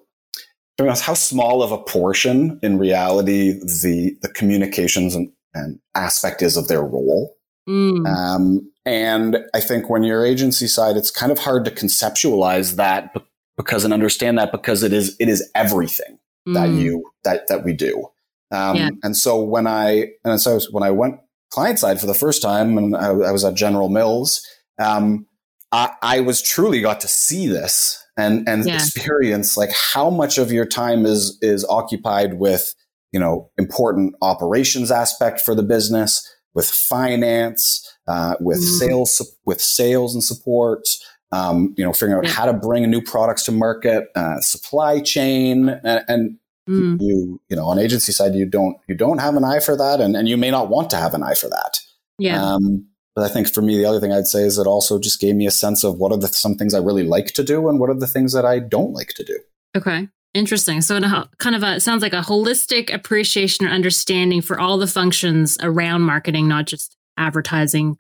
how 0.80 1.14
small 1.14 1.62
of 1.62 1.72
a 1.72 1.78
portion 1.78 2.60
in 2.64 2.80
reality 2.80 3.52
the 3.52 4.18
the 4.24 4.30
communications 4.30 5.14
and, 5.14 5.32
and 5.54 5.80
aspect 5.94 6.42
is 6.42 6.58
of 6.58 6.68
their 6.68 6.82
role. 6.82 7.36
Mm. 7.70 8.08
Um, 8.08 8.72
and 8.84 9.38
I 9.54 9.60
think 9.60 9.88
when 9.88 10.02
you're 10.02 10.26
agency 10.26 10.66
side, 10.66 10.98
it's 10.98 11.12
kind 11.12 11.32
of 11.32 11.38
hard 11.38 11.66
to 11.66 11.72
conceptualize 11.72 12.78
that 12.78 13.16
because 13.56 13.86
and 13.86 13.94
understand 13.94 14.40
that 14.40 14.52
because 14.52 14.82
it 14.82 14.92
is 14.92 15.16
it 15.20 15.30
is 15.30 15.48
everything 15.54 16.18
mm. 16.50 16.56
that 16.56 16.70
you 16.72 17.12
that 17.26 17.48
that 17.48 17.64
we 17.64 17.74
do. 17.74 18.08
Um, 18.50 18.76
yeah. 18.76 18.90
And 19.04 19.16
so 19.16 19.40
when 19.40 19.68
I 19.68 20.08
and 20.24 20.42
so 20.42 20.60
when 20.72 20.82
I 20.82 20.90
went 20.90 21.20
client 21.52 21.78
side 21.78 22.00
for 22.00 22.08
the 22.08 22.16
first 22.16 22.42
time, 22.42 22.76
and 22.80 22.98
I, 22.98 23.10
I 23.10 23.32
was 23.32 23.46
at 23.46 23.54
General 23.54 23.90
Mills, 23.90 24.44
um, 24.80 25.28
I, 25.72 25.92
I 26.02 26.20
was 26.22 26.42
truly 26.42 26.82
got 26.82 27.02
to 27.02 27.08
see 27.08 27.48
this 27.48 28.02
and 28.18 28.48
and 28.48 28.66
yeah. 28.66 28.76
experience 28.76 29.58
like 29.58 29.72
how 29.72 30.10
much 30.10 30.38
of 30.38 30.52
your 30.52 30.66
time 30.66 31.06
is 31.06 31.38
is 31.42 31.66
occupied 31.66 32.36
with 32.36 32.74
you 33.12 33.20
know 33.20 33.50
important 33.58 34.16
operations 34.22 34.92
aspect 34.92 35.42
for 35.42 35.56
the 35.56 35.64
business 35.64 36.28
with 36.54 36.70
finance 36.70 37.86
uh, 38.08 38.36
with 38.40 38.60
mm. 38.60 38.80
sales 38.80 39.36
with 39.46 39.62
sales 39.62 40.14
and 40.14 40.24
support 40.24 40.88
um, 41.32 41.74
you 41.78 41.84
know 41.84 41.92
figuring 41.92 42.14
out 42.14 42.26
yeah. 42.26 42.32
how 42.32 42.46
to 42.46 42.54
bring 42.54 42.90
new 42.90 43.02
products 43.02 43.44
to 43.44 43.52
market 43.52 44.06
uh, 44.16 44.40
supply 44.40 45.02
chain 45.02 45.70
and, 45.84 46.04
and 46.08 46.38
mm. 46.70 46.98
you 47.02 47.42
you 47.50 47.56
know 47.56 47.66
on 47.66 47.78
agency 47.78 48.12
side 48.12 48.34
you 48.34 48.46
don't 48.46 48.78
you 48.88 48.96
don't 48.96 49.20
have 49.20 49.36
an 49.36 49.44
eye 49.44 49.60
for 49.60 49.76
that 49.76 50.00
and, 50.00 50.16
and 50.16 50.30
you 50.30 50.38
may 50.38 50.52
not 50.52 50.70
want 50.70 50.90
to 50.90 50.98
have 50.98 51.14
an 51.14 51.24
eye 51.24 51.36
for 51.36 51.50
that 51.50 51.80
yeah 52.18 52.42
um, 52.42 52.88
but 53.16 53.24
I 53.24 53.30
think 53.30 53.52
for 53.52 53.62
me, 53.62 53.78
the 53.78 53.86
other 53.86 54.00
thing 54.00 54.12
I'd 54.12 54.28
say 54.28 54.42
is 54.42 54.58
it 54.58 54.68
also 54.68 55.00
just 55.00 55.22
gave 55.22 55.36
me 55.36 55.48
a 55.48 55.52
sense 55.52 55.84
of 55.84 55.98
what 55.98 56.12
are 56.12 56.18
the 56.18 56.28
some 56.28 56.56
things 56.56 56.74
I 56.74 56.80
really 56.80 57.04
like 57.04 57.28
to 57.28 57.44
do 57.44 57.70
and 57.70 57.80
what 57.80 57.90
are 57.90 57.98
the 57.98 58.08
things 58.08 58.34
that 58.34 58.46
I 58.46 58.60
don't 58.60 58.92
like 58.92 59.14
to 59.16 59.24
do. 59.24 59.40
Okay. 59.76 60.10
Interesting. 60.34 60.82
So, 60.82 60.98
a 60.98 61.30
kind 61.38 61.56
of 61.56 61.64
a, 61.64 61.80
sounds 61.80 62.02
like 62.02 62.12
a 62.12 62.22
holistic 62.22 62.94
appreciation 62.94 63.66
or 63.66 63.70
understanding 63.70 64.42
for 64.42 64.60
all 64.60 64.78
the 64.78 64.86
functions 64.86 65.58
around 65.62 66.02
marketing, 66.02 66.50
not 66.50 66.66
just 66.66 66.98
advertising 67.18 67.98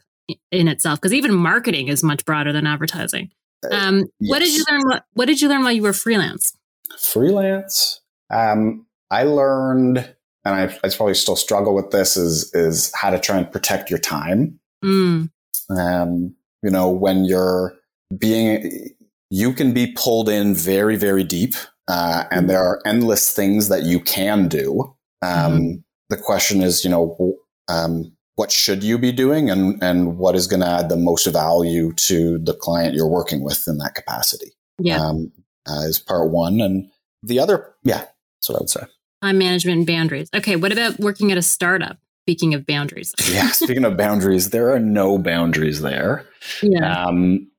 in 0.51 0.67
itself, 0.67 0.99
because 0.99 1.13
even 1.13 1.33
marketing 1.33 1.87
is 1.87 2.03
much 2.03 2.25
broader 2.25 2.51
than 2.51 2.67
advertising. 2.67 3.31
Uh, 3.63 3.75
um, 3.75 3.97
yes. 4.19 4.29
What 4.29 4.39
did 4.39 4.53
you 4.53 4.65
learn? 4.69 4.81
What, 4.85 5.05
what 5.13 5.25
did 5.27 5.39
you 5.39 5.47
learn 5.47 5.63
while 5.63 5.71
you 5.71 5.81
were 5.81 5.93
freelance? 5.93 6.53
Freelance. 6.99 8.01
Um, 8.29 8.85
I 9.09 9.23
learned 9.23 10.15
and 10.45 10.55
I, 10.55 10.63
I 10.83 10.89
probably 10.89 11.15
still 11.15 11.35
struggle 11.35 11.73
with 11.73 11.91
this 11.91 12.17
is 12.17 12.53
is 12.53 12.91
how 12.93 13.09
to 13.09 13.19
try 13.19 13.37
and 13.37 13.51
protect 13.51 13.89
your 13.89 13.99
time. 13.99 14.59
Mm. 14.85 15.29
Um, 15.69 16.35
you 16.61 16.69
know, 16.69 16.89
when 16.89 17.25
you're 17.25 17.75
being, 18.17 18.89
you 19.29 19.53
can 19.53 19.73
be 19.73 19.91
pulled 19.93 20.29
in 20.29 20.53
very, 20.55 20.95
very 20.95 21.23
deep, 21.23 21.55
uh, 21.87 22.25
and 22.31 22.49
there 22.49 22.63
are 22.63 22.81
endless 22.85 23.33
things 23.33 23.69
that 23.69 23.83
you 23.83 23.99
can 23.99 24.47
do. 24.47 24.95
Um, 25.21 25.53
mm-hmm. 25.53 25.71
The 26.09 26.17
question 26.17 26.61
is, 26.61 26.83
you 26.83 26.89
know, 26.89 27.35
um, 27.67 28.15
what 28.35 28.51
should 28.51 28.83
you 28.83 28.97
be 28.97 29.11
doing, 29.11 29.49
and 29.49 29.81
and 29.81 30.17
what 30.17 30.35
is 30.35 30.47
going 30.47 30.59
to 30.61 30.67
add 30.67 30.89
the 30.89 30.97
most 30.97 31.25
value 31.25 31.93
to 31.93 32.37
the 32.39 32.53
client 32.53 32.95
you're 32.95 33.07
working 33.07 33.43
with 33.43 33.63
in 33.67 33.77
that 33.79 33.95
capacity? 33.95 34.51
Yeah, 34.77 34.99
um, 34.99 35.31
uh, 35.67 35.85
is 35.87 35.99
part 35.99 36.31
one, 36.31 36.61
and 36.61 36.89
the 37.23 37.39
other, 37.39 37.73
yeah, 37.83 38.05
that's 38.35 38.49
what 38.49 38.57
I 38.57 38.61
would 38.61 38.69
say. 38.69 38.81
Time 39.21 39.37
management 39.37 39.77
and 39.79 39.87
boundaries. 39.87 40.29
Okay, 40.35 40.55
what 40.55 40.71
about 40.71 40.99
working 40.99 41.31
at 41.31 41.37
a 41.37 41.41
startup? 41.41 41.97
Speaking 42.25 42.55
of 42.55 42.65
boundaries. 42.65 43.13
yeah, 43.31 43.51
speaking 43.51 43.85
of 43.85 43.97
boundaries, 43.97 44.49
there 44.49 44.73
are 44.73 44.79
no 44.79 45.19
boundaries 45.19 45.81
there. 45.81 46.25
Yeah. 46.63 47.05
Um, 47.05 47.51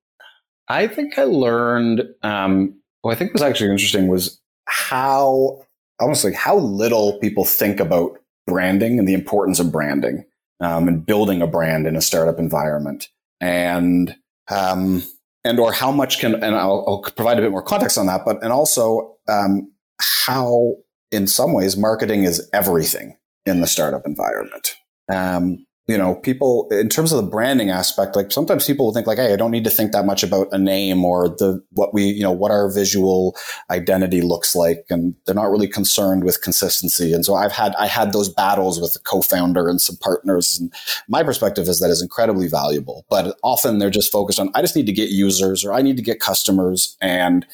I 0.66 0.88
think 0.88 1.16
I 1.20 1.22
learned. 1.22 2.02
Um, 2.24 2.74
what 3.02 3.12
I 3.12 3.14
think 3.14 3.32
was 3.32 3.42
actually 3.42 3.70
interesting 3.70 4.08
was 4.08 4.40
how 4.64 5.62
almost 6.00 6.24
like 6.24 6.34
how 6.34 6.56
little 6.56 7.20
people 7.20 7.44
think 7.44 7.78
about 7.78 8.18
branding 8.48 8.98
and 8.98 9.06
the 9.06 9.14
importance 9.14 9.60
of 9.60 9.70
branding 9.70 10.24
um, 10.60 10.88
and 10.88 11.06
building 11.06 11.42
a 11.42 11.46
brand 11.46 11.86
in 11.86 11.94
a 11.94 12.00
startup 12.00 12.40
environment, 12.40 13.08
and 13.40 14.16
um, 14.48 15.04
and 15.44 15.60
or 15.60 15.72
how 15.72 15.92
much 15.92 16.18
can 16.18 16.34
and 16.34 16.56
I'll, 16.56 16.84
I'll, 16.88 17.02
provide 17.02 17.38
a 17.38 17.42
bit 17.42 17.52
more 17.52 17.62
context 17.62 17.96
on 17.98 18.06
that, 18.06 18.24
but 18.24 18.42
and 18.42 18.52
also 18.52 19.16
um, 19.28 19.70
how 20.00 20.74
in 21.12 21.28
some 21.28 21.52
ways 21.52 21.76
marketing 21.76 22.24
is 22.24 22.50
everything 22.52 23.16
in 23.46 23.60
the 23.60 23.66
startup 23.66 24.04
environment. 24.04 24.76
Um, 25.08 25.66
you 25.88 25.96
know, 25.96 26.16
people 26.16 26.66
in 26.72 26.88
terms 26.88 27.12
of 27.12 27.24
the 27.24 27.30
branding 27.30 27.70
aspect, 27.70 28.16
like 28.16 28.32
sometimes 28.32 28.66
people 28.66 28.86
will 28.86 28.92
think 28.92 29.06
like, 29.06 29.18
Hey, 29.18 29.32
I 29.32 29.36
don't 29.36 29.52
need 29.52 29.62
to 29.64 29.70
think 29.70 29.92
that 29.92 30.04
much 30.04 30.24
about 30.24 30.48
a 30.50 30.58
name 30.58 31.04
or 31.04 31.28
the, 31.28 31.62
what 31.70 31.94
we, 31.94 32.06
you 32.06 32.22
know, 32.22 32.32
what 32.32 32.50
our 32.50 32.68
visual 32.68 33.36
identity 33.70 34.20
looks 34.20 34.56
like. 34.56 34.84
And 34.90 35.14
they're 35.24 35.34
not 35.34 35.50
really 35.50 35.68
concerned 35.68 36.24
with 36.24 36.42
consistency. 36.42 37.12
And 37.12 37.24
so 37.24 37.34
I've 37.34 37.52
had, 37.52 37.72
I 37.76 37.86
had 37.86 38.12
those 38.12 38.28
battles 38.28 38.80
with 38.80 38.94
the 38.94 38.98
co-founder 38.98 39.68
and 39.68 39.80
some 39.80 39.96
partners. 39.98 40.58
And 40.58 40.72
my 41.08 41.22
perspective 41.22 41.68
is 41.68 41.78
that 41.78 41.90
is 41.90 42.02
incredibly 42.02 42.48
valuable, 42.48 43.04
but 43.08 43.36
often 43.44 43.78
they're 43.78 43.88
just 43.88 44.10
focused 44.10 44.40
on, 44.40 44.50
I 44.56 44.62
just 44.62 44.74
need 44.74 44.86
to 44.86 44.92
get 44.92 45.10
users 45.10 45.64
or 45.64 45.72
I 45.72 45.82
need 45.82 45.96
to 45.98 46.02
get 46.02 46.18
customers. 46.18 46.96
And 47.00 47.46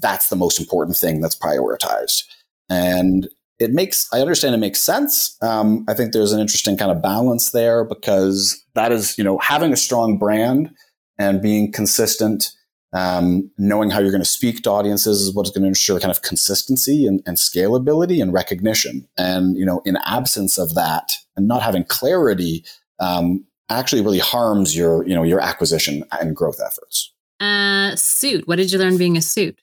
that's 0.00 0.28
the 0.28 0.36
most 0.36 0.60
important 0.60 0.96
thing 0.96 1.20
that's 1.20 1.36
prioritized. 1.36 2.22
And 2.70 3.28
it 3.58 3.72
makes 3.72 4.08
i 4.12 4.20
understand 4.20 4.54
it 4.54 4.58
makes 4.58 4.80
sense. 4.80 5.36
Um, 5.42 5.84
i 5.88 5.94
think 5.94 6.12
there's 6.12 6.32
an 6.32 6.40
interesting 6.40 6.76
kind 6.76 6.90
of 6.90 7.02
balance 7.02 7.50
there 7.50 7.84
because 7.84 8.62
that 8.74 8.92
is 8.92 9.16
you 9.18 9.24
know 9.24 9.38
having 9.38 9.72
a 9.72 9.76
strong 9.76 10.18
brand 10.18 10.70
and 11.18 11.42
being 11.42 11.72
consistent 11.72 12.52
um, 12.94 13.50
knowing 13.56 13.88
how 13.88 14.00
you're 14.00 14.10
going 14.10 14.22
to 14.22 14.28
speak 14.28 14.62
to 14.62 14.70
audiences 14.70 15.22
is 15.22 15.34
what's 15.34 15.50
going 15.50 15.62
to 15.62 15.68
ensure 15.68 15.98
kind 15.98 16.10
of 16.10 16.20
consistency 16.20 17.06
and, 17.06 17.22
and, 17.24 17.38
scalability 17.38 18.20
and 18.20 18.34
recognition. 18.34 19.08
And 19.16 19.56
you 19.56 19.64
know 19.64 19.80
in 19.86 19.96
absence 20.04 20.58
of 20.58 20.74
that 20.74 21.12
and 21.36 21.48
not 21.48 21.62
having 21.62 21.84
clarity 21.84 22.64
um, 23.00 23.46
actually 23.70 24.02
really 24.02 24.18
harms 24.18 24.76
your 24.76 25.06
you 25.06 25.14
know 25.14 25.22
your 25.22 25.40
acquisition 25.40 26.04
and 26.12 26.36
growth 26.36 26.60
efforts. 26.64 27.12
Uh 27.40 27.96
suit. 27.96 28.46
What 28.46 28.56
did 28.56 28.70
you 28.70 28.78
learn 28.78 28.98
being 28.98 29.16
a 29.16 29.22
suit? 29.22 29.58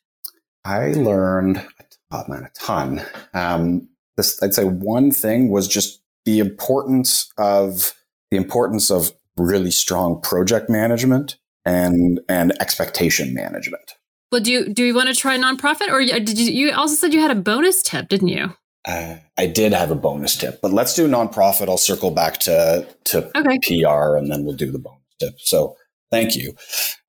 I 0.66 0.92
learned 0.94 1.66
oh 2.12 2.24
man, 2.28 2.44
a 2.44 2.50
ton. 2.60 3.02
Um, 3.34 3.90
this, 4.18 4.42
I'd 4.44 4.54
say 4.54 4.66
one 4.66 5.12
thing 5.12 5.50
was 5.50 5.68
just 5.68 6.02
the 6.26 6.40
importance 6.40 7.32
of 7.38 7.94
the 8.32 8.38
importance 8.38 8.92
of 8.92 9.12
really 9.38 9.72
strong 9.72 10.22
project 10.22 10.70
management 10.70 11.38
and 11.66 12.20
and 12.28 12.52
expectation 12.62 13.34
management. 13.34 13.96
Well, 14.32 14.42
do 14.42 14.52
you 14.52 14.74
do 14.74 14.84
you 14.84 14.94
want 14.94 15.10
to 15.10 15.16
try 15.16 15.38
nonprofit, 15.38 15.90
or 15.90 16.04
did 16.04 16.38
you? 16.38 16.52
You 16.52 16.74
also 16.74 16.96
said 16.96 17.14
you 17.14 17.20
had 17.20 17.32
a 17.32 17.36
bonus 17.36 17.82
tip, 17.82 18.10
didn't 18.10 18.28
you? 18.28 18.54
Uh, 18.88 19.18
I 19.38 19.48
did 19.48 19.74
have 19.74 19.92
a 19.92 19.96
bonus 19.96 20.38
tip, 20.38 20.62
but 20.62 20.72
let's 20.72 20.96
do 20.96 21.08
nonprofit. 21.08 21.68
I'll 21.68 21.78
circle 21.78 22.12
back 22.12 22.40
to 22.42 22.88
to 23.06 23.32
okay. 23.38 23.60
PR, 23.64 24.16
and 24.16 24.32
then 24.32 24.46
we'll 24.46 24.56
do 24.56 24.72
the 24.72 24.80
bonus 24.80 25.02
tip. 25.20 25.34
So, 25.40 25.76
thank 26.12 26.36
you. 26.36 26.56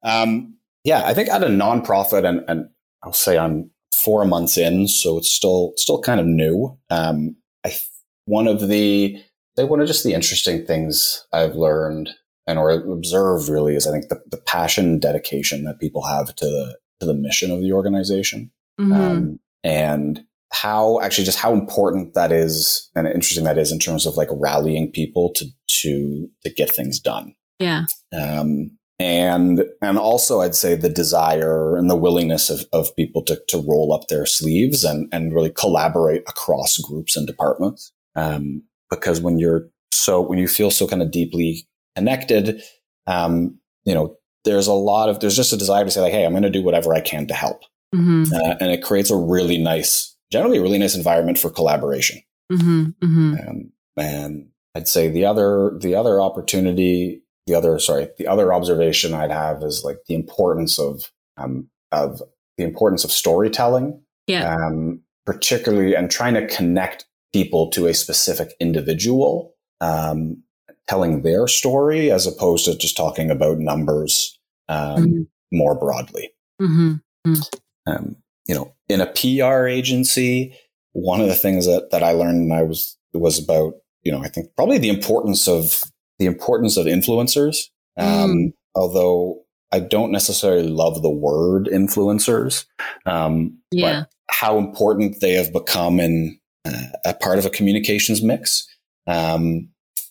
Um, 0.03 0.57
yeah, 0.85 1.03
I 1.05 1.15
think 1.15 1.29
at 1.29 1.43
a 1.43 1.47
nonprofit, 1.47 2.25
and, 2.25 2.43
and 2.49 2.71
I'll 3.03 3.13
say 3.13 3.39
I'm 3.39 3.71
four 4.05 4.25
months 4.25 4.57
in, 4.57 4.89
so 4.89 5.19
it's 5.19 5.31
still 5.31 5.73
still 5.77 6.01
kind 6.01 6.21
of 6.21 6.27
new. 6.27 6.79
Um, 6.91 7.37
I 7.65 7.77
one 8.25 8.47
of 8.47 8.69
the 8.69 9.23
they 9.57 9.65
one 9.65 9.81
of 9.81 9.87
just 9.87 10.05
the 10.05 10.15
interesting 10.15 10.65
things 10.65 11.27
I've 11.33 11.55
learned 11.55 12.11
and 12.47 12.59
or 12.59 12.71
observed 12.71 13.49
really 13.49 13.77
is 13.77 13.87
I 13.87 13.93
think 13.93 14.09
the, 14.09 14.21
the 14.31 14.39
passion 14.39 14.87
and 14.87 15.03
dedication 15.03 15.65
that 15.65 15.81
people 15.81 16.03
have 16.05 16.35
to 16.35 16.45
the 16.45 16.79
to 17.01 17.07
the 17.07 17.15
mission 17.15 17.51
of 17.51 17.61
the 17.61 17.73
organization, 17.73 18.51
mm-hmm. 18.79 18.93
um, 18.93 19.41
and 19.65 20.25
how 20.53 21.01
actually 21.01 21.25
just 21.25 21.39
how 21.39 21.53
important 21.53 22.15
that 22.15 22.33
is 22.33 22.91
and 22.95 23.07
interesting 23.07 23.45
that 23.45 23.59
is 23.59 23.71
in 23.71 23.79
terms 23.79 24.05
of 24.05 24.17
like 24.17 24.29
rallying 24.33 24.91
people 24.91 25.33
to 25.35 25.47
to 25.69 26.29
to 26.43 26.51
get 26.51 26.75
things 26.75 26.99
done. 26.99 27.35
Yeah. 27.59 27.85
Um, 28.13 28.79
and 29.01 29.65
and 29.81 29.99
also 29.99 30.43
I'd 30.43 30.55
say 30.55 30.75
the 30.75 30.91
desire 30.91 31.75
and 31.77 31.91
the 31.91 31.97
willingness 31.97 32.51
of, 32.51 32.67
of 32.73 32.95
people 32.97 33.23
to, 33.25 33.41
to 33.49 33.59
roll 33.59 33.95
up 33.95 34.09
their 34.09 34.27
sleeves 34.27 34.85
and, 34.85 35.09
and 35.11 35.35
really 35.35 35.51
collaborate 35.51 36.23
across 36.29 36.77
groups 36.79 37.17
and 37.17 37.27
departments. 37.27 37.93
Um, 38.15 38.63
because 38.91 39.23
when 39.23 39.39
you're 39.39 39.71
so 39.91 40.21
when 40.21 40.39
you 40.39 40.47
feel 40.47 40.71
so 40.71 40.87
kind 40.87 41.01
of 41.01 41.11
deeply 41.11 41.67
connected, 41.97 42.63
um, 43.07 43.59
you 43.85 43.95
know, 43.95 44.17
there's 44.45 44.67
a 44.67 44.75
lot 44.75 45.09
of 45.09 45.21
there's 45.21 45.37
just 45.37 45.53
a 45.55 45.57
desire 45.57 45.85
to 45.85 45.91
say 45.91 46.03
like, 46.03 46.13
hey, 46.13 46.27
I'm 46.27 46.33
going 46.33 46.43
to 46.43 46.51
do 46.51 46.63
whatever 46.63 46.93
I 46.95 47.01
can 47.01 47.27
to 47.29 47.35
help, 47.35 47.63
mm-hmm. 47.95 48.25
uh, 48.35 48.57
and 48.61 48.71
it 48.71 48.83
creates 48.83 49.11
a 49.11 49.17
really 49.17 49.57
nice, 49.57 50.15
generally 50.31 50.59
a 50.59 50.63
really 50.63 50.79
nice 50.79 50.95
environment 50.95 51.39
for 51.39 51.51
collaboration. 51.51 52.21
Mm-hmm. 52.53 52.83
Mm-hmm. 53.03 53.49
Um, 53.49 53.73
and 53.97 54.49
I'd 54.75 54.89
say 54.89 55.09
the 55.09 55.25
other 55.25 55.79
the 55.81 55.95
other 55.95 56.21
opportunity 56.21 57.23
the 57.47 57.55
other 57.55 57.79
sorry 57.79 58.09
the 58.19 58.27
other 58.27 58.53
observation 58.53 59.15
i'd 59.15 59.31
have 59.31 59.63
is 59.63 59.83
like 59.85 59.99
the 60.07 60.15
importance 60.15 60.79
of 60.79 61.11
um, 61.37 61.69
of 61.93 62.23
the 62.57 62.65
importance 62.65 63.05
of 63.05 63.11
storytelling 63.11 64.01
yeah 64.27 64.55
um, 64.55 65.01
particularly 65.27 65.95
and 65.95 66.11
trying 66.11 66.35
to 66.35 66.47
connect 66.47 67.07
people 67.33 67.69
to 67.71 67.87
a 67.87 67.95
specific 67.95 68.55
individual 68.61 69.55
um, 69.81 70.43
telling 70.89 71.23
their 71.23 71.47
story 71.47 72.11
as 72.11 72.27
opposed 72.27 72.65
to 72.65 72.77
just 72.77 72.97
talking 72.97 73.31
about 73.31 73.59
numbers 73.59 74.39
um, 74.69 75.05
mm-hmm. 75.05 75.23
more 75.53 75.75
broadly 75.79 76.33
mm-hmm. 76.61 76.95
Mm-hmm. 77.27 77.91
Um, 77.91 78.17
you 78.47 78.55
know 78.55 78.75
in 78.89 79.01
a 79.01 79.07
pr 79.07 79.67
agency 79.67 80.55
one 80.93 81.21
of 81.21 81.29
the 81.29 81.35
things 81.35 81.67
that, 81.67 81.91
that 81.91 82.03
i 82.03 82.13
learned 82.13 82.43
and 82.43 82.53
i 82.53 82.63
was 82.63 82.99
was 83.13 83.43
about 83.43 83.75
you 84.03 84.13
know 84.13 84.23
i 84.23 84.29
think 84.29 84.49
probably 84.57 84.79
the 84.79 84.89
importance 84.89 85.49
of 85.49 85.85
the 86.21 86.27
importance 86.27 86.77
of 86.77 86.87
influencers. 86.87 87.65
Um, 87.97 88.31
mm. 88.31 88.53
Although 88.77 89.43
I 89.73 89.81
don't 89.81 90.13
necessarily 90.13 90.69
love 90.69 91.03
the 91.03 91.11
word 91.11 91.67
influencers, 91.67 92.67
um, 93.07 93.59
yeah. 93.73 94.03
but 94.03 94.11
how 94.31 94.59
important 94.59 95.21
they 95.21 95.33
have 95.33 95.53
become 95.53 95.99
in 95.99 96.39
uh, 96.65 96.87
a 97.05 97.15
part 97.15 97.39
of 97.39 97.47
a 97.47 97.51
communications 97.51 98.23
mix 98.23 98.69
um, 99.09 99.69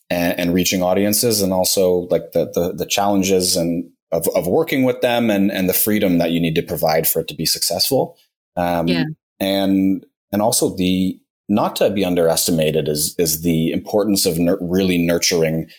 and, 0.10 0.40
and, 0.40 0.54
reaching 0.54 0.82
audiences, 0.82 1.42
and 1.42 1.54
also 1.54 2.08
like 2.10 2.32
the 2.34 2.52
the, 2.54 2.74
the 2.74 2.86
challenges 2.86 3.56
and 3.56 3.90
of, 4.12 4.28
of 4.36 4.48
working 4.48 4.84
with 4.84 5.00
them 5.02 5.30
and 5.30 5.52
and 5.52 5.70
the 5.70 5.74
freedom 5.74 6.18
that 6.18 6.32
you 6.32 6.40
need 6.40 6.56
to 6.56 6.64
provide 6.64 7.08
for 7.08 7.22
it 7.22 7.28
to 7.28 7.36
be 7.36 7.46
successful. 7.46 8.18
Um, 8.58 8.88
yeah. 8.88 9.06
And 9.40 10.06
and 10.32 10.42
also 10.42 10.76
the 10.76 11.20
not 11.48 11.76
to 11.78 11.90
be 11.90 12.06
underestimated 12.06 12.88
is 12.88 13.16
is 13.18 13.42
the 13.42 13.72
importance 13.72 14.26
of 14.26 14.40
nur- 14.40 14.60
really 14.62 14.98
nurturing 14.98 15.70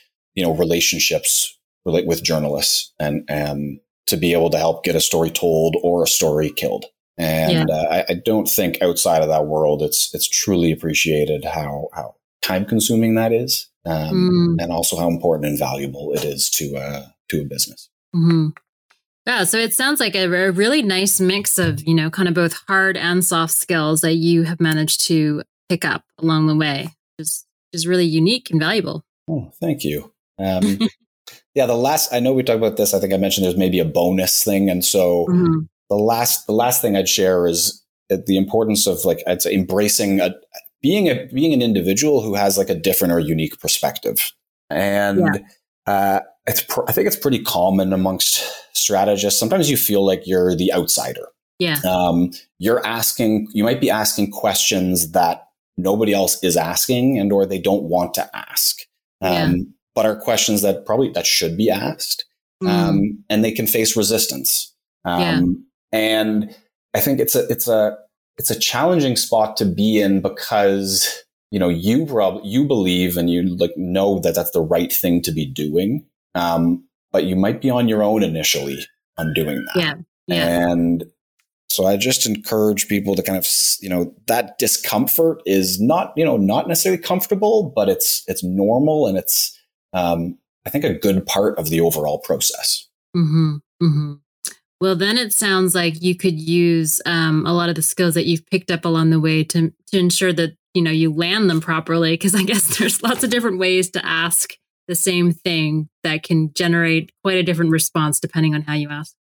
you 0.40 0.46
know, 0.46 0.54
relationships 0.54 1.58
relate 1.84 2.06
with 2.06 2.24
journalists 2.24 2.94
and, 2.98 3.24
and 3.28 3.78
to 4.06 4.16
be 4.16 4.32
able 4.32 4.48
to 4.48 4.56
help 4.56 4.84
get 4.84 4.96
a 4.96 5.00
story 5.00 5.30
told 5.30 5.76
or 5.82 6.02
a 6.02 6.06
story 6.06 6.50
killed. 6.50 6.86
And 7.18 7.68
yeah. 7.68 7.74
uh, 7.74 7.86
I, 7.90 8.12
I, 8.12 8.14
don't 8.24 8.48
think 8.48 8.80
outside 8.80 9.20
of 9.20 9.28
that 9.28 9.46
world, 9.46 9.82
it's, 9.82 10.14
it's 10.14 10.26
truly 10.26 10.72
appreciated 10.72 11.44
how, 11.44 11.88
how 11.92 12.14
time 12.40 12.64
consuming 12.64 13.16
that 13.16 13.34
is. 13.34 13.68
Um, 13.84 14.56
mm. 14.58 14.62
and 14.62 14.72
also 14.72 14.96
how 14.96 15.08
important 15.08 15.46
and 15.46 15.58
valuable 15.58 16.14
it 16.14 16.24
is 16.24 16.48
to, 16.50 16.76
uh, 16.76 17.06
to 17.28 17.42
a 17.42 17.44
business. 17.44 17.90
Mm-hmm. 18.16 18.48
Yeah, 19.26 19.44
so 19.44 19.58
it 19.58 19.74
sounds 19.74 20.00
like 20.00 20.14
a, 20.14 20.24
a, 20.24 20.52
really 20.52 20.80
nice 20.80 21.20
mix 21.20 21.58
of, 21.58 21.82
you 21.86 21.94
know, 21.94 22.08
kind 22.08 22.28
of 22.28 22.34
both 22.34 22.62
hard 22.66 22.96
and 22.96 23.22
soft 23.22 23.52
skills 23.52 24.00
that 24.00 24.14
you 24.14 24.44
have 24.44 24.58
managed 24.58 25.06
to 25.08 25.42
pick 25.68 25.84
up 25.84 26.04
along 26.18 26.46
the 26.46 26.56
way, 26.56 26.84
which 27.16 27.26
is, 27.26 27.46
is 27.74 27.86
really 27.86 28.06
unique 28.06 28.50
and 28.50 28.58
valuable. 28.58 29.04
Oh, 29.28 29.52
thank 29.60 29.84
you. 29.84 30.12
Um, 30.42 30.78
yeah, 31.54 31.66
the 31.66 31.74
last 31.74 32.12
I 32.12 32.20
know 32.20 32.32
we 32.32 32.42
talked 32.42 32.58
about 32.58 32.76
this. 32.76 32.94
I 32.94 33.00
think 33.00 33.12
I 33.12 33.16
mentioned 33.16 33.44
there's 33.44 33.56
maybe 33.56 33.80
a 33.80 33.84
bonus 33.84 34.42
thing, 34.42 34.70
and 34.70 34.84
so 34.84 35.26
mm-hmm. 35.28 35.60
the 35.88 35.96
last 35.96 36.46
the 36.46 36.52
last 36.52 36.80
thing 36.80 36.96
I'd 36.96 37.08
share 37.08 37.46
is 37.46 37.84
the 38.08 38.36
importance 38.36 38.86
of 38.86 39.04
like 39.04 39.22
I'd 39.26 39.42
say 39.42 39.54
embracing 39.54 40.20
a 40.20 40.34
being 40.82 41.08
a 41.08 41.26
being 41.32 41.52
an 41.52 41.62
individual 41.62 42.22
who 42.22 42.34
has 42.34 42.56
like 42.56 42.70
a 42.70 42.74
different 42.74 43.12
or 43.12 43.20
unique 43.20 43.58
perspective. 43.60 44.32
And 44.68 45.20
yeah. 45.20 45.92
uh, 45.92 46.20
it's 46.46 46.62
pr- 46.62 46.88
I 46.88 46.92
think 46.92 47.06
it's 47.06 47.16
pretty 47.16 47.42
common 47.42 47.92
amongst 47.92 48.44
strategists. 48.72 49.38
Sometimes 49.38 49.70
you 49.70 49.76
feel 49.76 50.04
like 50.04 50.22
you're 50.26 50.54
the 50.54 50.72
outsider. 50.72 51.28
Yeah. 51.58 51.80
Um, 51.88 52.30
you're 52.58 52.84
asking. 52.86 53.48
You 53.52 53.64
might 53.64 53.80
be 53.80 53.90
asking 53.90 54.30
questions 54.30 55.12
that 55.12 55.48
nobody 55.76 56.12
else 56.12 56.42
is 56.42 56.56
asking, 56.56 57.18
and 57.18 57.32
or 57.32 57.44
they 57.44 57.58
don't 57.58 57.84
want 57.84 58.14
to 58.14 58.36
ask. 58.36 58.78
Um, 59.20 59.32
yeah. 59.32 59.62
But 59.94 60.06
are 60.06 60.16
questions 60.16 60.62
that 60.62 60.86
probably 60.86 61.10
that 61.10 61.26
should 61.26 61.56
be 61.56 61.68
asked, 61.70 62.24
mm. 62.62 62.68
um, 62.68 63.24
and 63.28 63.44
they 63.44 63.52
can 63.52 63.66
face 63.66 63.96
resistance. 63.96 64.74
yeah. 65.04 65.38
Um, 65.38 65.66
and 65.92 66.54
I 66.94 67.00
think 67.00 67.20
it's 67.20 67.34
a 67.34 67.46
it's 67.48 67.68
a 67.68 67.96
it's 68.38 68.50
a 68.50 68.58
challenging 68.58 69.16
spot 69.16 69.56
to 69.58 69.64
be 69.64 70.00
in 70.00 70.20
because 70.20 71.24
you 71.50 71.58
know 71.58 71.68
you 71.68 72.06
prob- 72.06 72.40
you 72.44 72.64
believe 72.66 73.16
and 73.16 73.30
you 73.30 73.56
like 73.56 73.76
know 73.76 74.18
that 74.20 74.34
that's 74.34 74.52
the 74.52 74.62
right 74.62 74.92
thing 74.92 75.22
to 75.22 75.32
be 75.32 75.46
doing 75.46 76.06
um, 76.34 76.84
but 77.12 77.24
you 77.24 77.36
might 77.36 77.60
be 77.60 77.70
on 77.70 77.88
your 77.88 78.02
own 78.02 78.22
initially 78.22 78.78
on 79.18 79.32
doing 79.34 79.64
that 79.74 79.76
yeah 79.76 79.94
yeah 80.26 80.70
and 80.70 81.04
so 81.68 81.86
i 81.86 81.96
just 81.96 82.26
encourage 82.26 82.88
people 82.88 83.14
to 83.14 83.22
kind 83.22 83.38
of 83.38 83.46
you 83.80 83.88
know 83.88 84.14
that 84.26 84.58
discomfort 84.58 85.42
is 85.44 85.80
not 85.80 86.12
you 86.16 86.24
know 86.24 86.36
not 86.36 86.68
necessarily 86.68 87.00
comfortable 87.00 87.72
but 87.74 87.88
it's 87.88 88.22
it's 88.26 88.42
normal 88.42 89.06
and 89.06 89.18
it's 89.18 89.58
um, 89.92 90.38
i 90.66 90.70
think 90.70 90.84
a 90.84 90.94
good 90.94 91.24
part 91.26 91.58
of 91.58 91.70
the 91.70 91.80
overall 91.80 92.18
process 92.18 92.88
mm-hmm, 93.16 93.56
mm-hmm. 93.82 94.14
Well, 94.80 94.96
then 94.96 95.18
it 95.18 95.32
sounds 95.32 95.74
like 95.74 96.02
you 96.02 96.14
could 96.14 96.40
use 96.40 97.02
um, 97.04 97.44
a 97.44 97.52
lot 97.52 97.68
of 97.68 97.74
the 97.74 97.82
skills 97.82 98.14
that 98.14 98.24
you've 98.24 98.46
picked 98.46 98.70
up 98.70 98.86
along 98.86 99.10
the 99.10 99.20
way 99.20 99.44
to 99.44 99.72
to 99.88 99.98
ensure 99.98 100.32
that 100.32 100.52
you 100.72 100.80
know 100.80 100.90
you 100.90 101.12
land 101.12 101.50
them 101.50 101.60
properly. 101.60 102.14
Because 102.14 102.34
I 102.34 102.42
guess 102.44 102.78
there's 102.78 103.02
lots 103.02 103.22
of 103.22 103.30
different 103.30 103.58
ways 103.58 103.90
to 103.90 104.04
ask 104.04 104.54
the 104.88 104.94
same 104.94 105.32
thing 105.32 105.88
that 106.02 106.22
can 106.22 106.52
generate 106.54 107.12
quite 107.22 107.36
a 107.36 107.42
different 107.42 107.70
response 107.70 108.18
depending 108.18 108.54
on 108.54 108.62
how 108.62 108.74
you 108.74 108.88
ask 108.88 109.14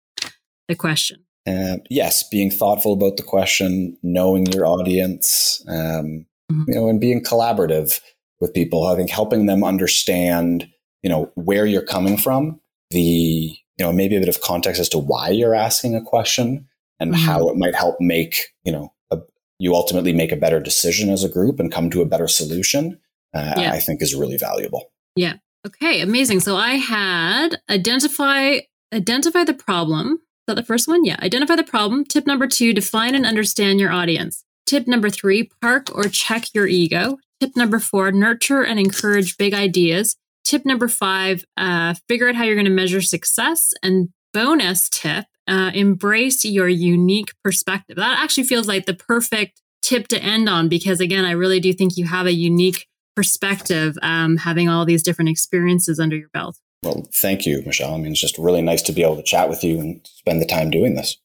the 0.68 0.76
question. 0.76 1.26
Uh, 1.48 1.78
yes, 1.90 2.28
being 2.30 2.52
thoughtful 2.52 2.94
about 2.94 3.18
the 3.18 3.24
question, 3.24 3.98
knowing 4.02 4.46
your 4.48 4.66
audience, 4.66 5.64
um, 5.68 6.26
mm-hmm. 6.52 6.64
you 6.68 6.76
know, 6.76 6.90
and 6.90 7.02
being 7.02 7.24
collaborative 7.24 8.00
with 8.40 8.54
people. 8.54 8.86
I 8.86 8.96
think 8.96 9.10
helping 9.10 9.46
them 9.46 9.64
understand, 9.64 10.70
you 11.04 11.10
know, 11.10 11.32
where 11.36 11.66
you're 11.66 11.82
coming 11.82 12.18
from, 12.18 12.60
the 12.92 13.58
you 13.80 13.86
know, 13.86 13.94
maybe 13.94 14.18
a 14.18 14.20
bit 14.20 14.30
of 14.30 14.42
context 14.42 14.82
as 14.82 14.90
to 14.90 14.98
why 14.98 15.30
you're 15.30 15.56
asking 15.56 15.96
a 15.96 16.02
question 16.02 16.68
and 17.00 17.14
mm-hmm. 17.14 17.26
how 17.26 17.48
it 17.48 17.56
might 17.56 17.76
help 17.76 17.96
make, 18.02 18.48
you 18.66 18.72
know, 18.72 18.94
a, 19.10 19.20
you 19.58 19.74
ultimately 19.74 20.12
make 20.12 20.34
a 20.34 20.36
better 20.36 20.60
decision 20.60 21.10
as 21.10 21.24
a 21.24 21.30
group 21.30 21.60
and 21.60 21.72
come 21.72 21.90
to 21.90 22.02
a 22.02 22.06
better 22.06 22.28
solution, 22.28 23.00
uh, 23.34 23.54
yeah. 23.58 23.72
I 23.72 23.80
think 23.80 24.02
is 24.02 24.14
really 24.14 24.38
valuable. 24.38 24.92
Yeah. 25.16 25.36
Okay. 25.66 26.02
Amazing. 26.02 26.42
So 26.42 26.58
I 26.58 26.76
had 26.76 27.62
identify 27.70 28.60
identify 28.94 29.46
the 29.46 29.54
problem. 29.54 30.14
Is 30.14 30.20
that 30.48 30.56
the 30.56 30.64
first 30.64 30.88
one? 30.88 31.06
Yeah. 31.06 31.18
Identify 31.22 31.56
the 31.56 31.64
problem. 31.64 32.04
Tip 32.04 32.28
number 32.28 32.48
two: 32.48 32.74
define 32.74 33.16
and 33.16 33.26
understand 33.26 33.80
your 33.80 33.92
audience. 33.92 34.44
Tip 34.66 34.88
number 34.88 35.10
three: 35.10 35.50
park 35.62 35.90
or 35.96 36.06
check 36.06 36.54
your 36.54 36.68
ego. 36.68 37.18
Tip 37.40 37.56
number 37.56 37.80
four: 37.80 38.12
nurture 38.12 38.64
and 38.64 38.80
encourage 38.80 39.38
big 39.38 39.54
ideas. 39.54 40.16
Tip 40.44 40.66
number 40.66 40.88
five 40.88 41.46
uh, 41.58 41.94
figure 42.08 42.30
out 42.30 42.36
how 42.36 42.44
you're 42.44 42.56
going 42.56 42.66
to 42.66 42.72
measure 42.72 43.02
success. 43.02 43.74
And 43.84 44.10
bonus 44.34 44.90
tip 44.90 45.26
uh, 45.48 45.72
embrace 45.74 46.46
your 46.46 46.68
unique 46.68 47.34
perspective. 47.44 47.96
That 47.98 48.20
actually 48.20 48.44
feels 48.44 48.68
like 48.68 48.86
the 48.86 48.94
perfect 48.94 49.62
tip 49.82 50.08
to 50.10 50.22
end 50.22 50.48
on 50.48 50.70
because, 50.70 51.00
again, 51.00 51.26
I 51.26 51.32
really 51.32 51.60
do 51.60 51.74
think 51.74 51.98
you 51.98 52.06
have 52.06 52.28
a 52.28 52.34
unique 52.34 52.88
perspective 53.16 53.98
um, 54.02 54.38
having 54.38 54.70
all 54.70 54.86
these 54.86 55.04
different 55.04 55.30
experiences 55.30 56.00
under 56.00 56.16
your 56.16 56.30
belt. 56.30 56.58
Well, 56.84 57.08
thank 57.14 57.46
you, 57.46 57.62
Michelle. 57.66 57.96
I 57.96 57.98
mean, 57.98 58.12
it's 58.12 58.22
just 58.22 58.38
really 58.38 58.62
nice 58.62 58.82
to 58.84 58.94
be 58.94 59.04
able 59.04 59.18
to 59.18 59.24
chat 59.24 59.50
with 59.50 59.64
you 59.64 59.80
and 59.80 60.02
spend 60.06 60.42
the 60.42 60.46
time 60.46 60.70
doing 60.70 60.96
this. 60.96 61.18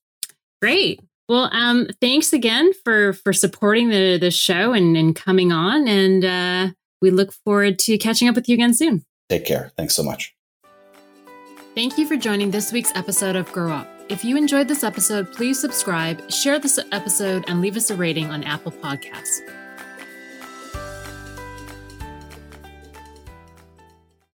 Great. 0.60 1.00
Well, 1.28 1.48
um, 1.52 1.88
thanks 2.00 2.32
again 2.32 2.72
for 2.84 3.14
for 3.14 3.32
supporting 3.32 3.88
the 3.88 4.18
the 4.18 4.30
show 4.30 4.72
and, 4.72 4.96
and 4.96 5.16
coming 5.16 5.52
on, 5.52 5.88
and 5.88 6.24
uh, 6.24 6.74
we 7.00 7.10
look 7.10 7.32
forward 7.32 7.78
to 7.80 7.96
catching 7.98 8.28
up 8.28 8.34
with 8.34 8.48
you 8.48 8.54
again 8.54 8.74
soon. 8.74 9.04
Take 9.28 9.46
care. 9.46 9.72
Thanks 9.76 9.94
so 9.94 10.02
much. 10.02 10.34
Thank 11.74 11.98
you 11.98 12.06
for 12.06 12.16
joining 12.16 12.50
this 12.50 12.72
week's 12.72 12.92
episode 12.94 13.36
of 13.36 13.50
Grow 13.52 13.72
Op. 13.72 13.88
If 14.08 14.22
you 14.22 14.36
enjoyed 14.36 14.68
this 14.68 14.84
episode, 14.84 15.32
please 15.32 15.58
subscribe, 15.58 16.30
share 16.30 16.58
this 16.58 16.78
episode, 16.92 17.44
and 17.48 17.60
leave 17.62 17.76
us 17.76 17.90
a 17.90 17.96
rating 17.96 18.30
on 18.30 18.44
Apple 18.44 18.70
Podcasts. 18.70 19.40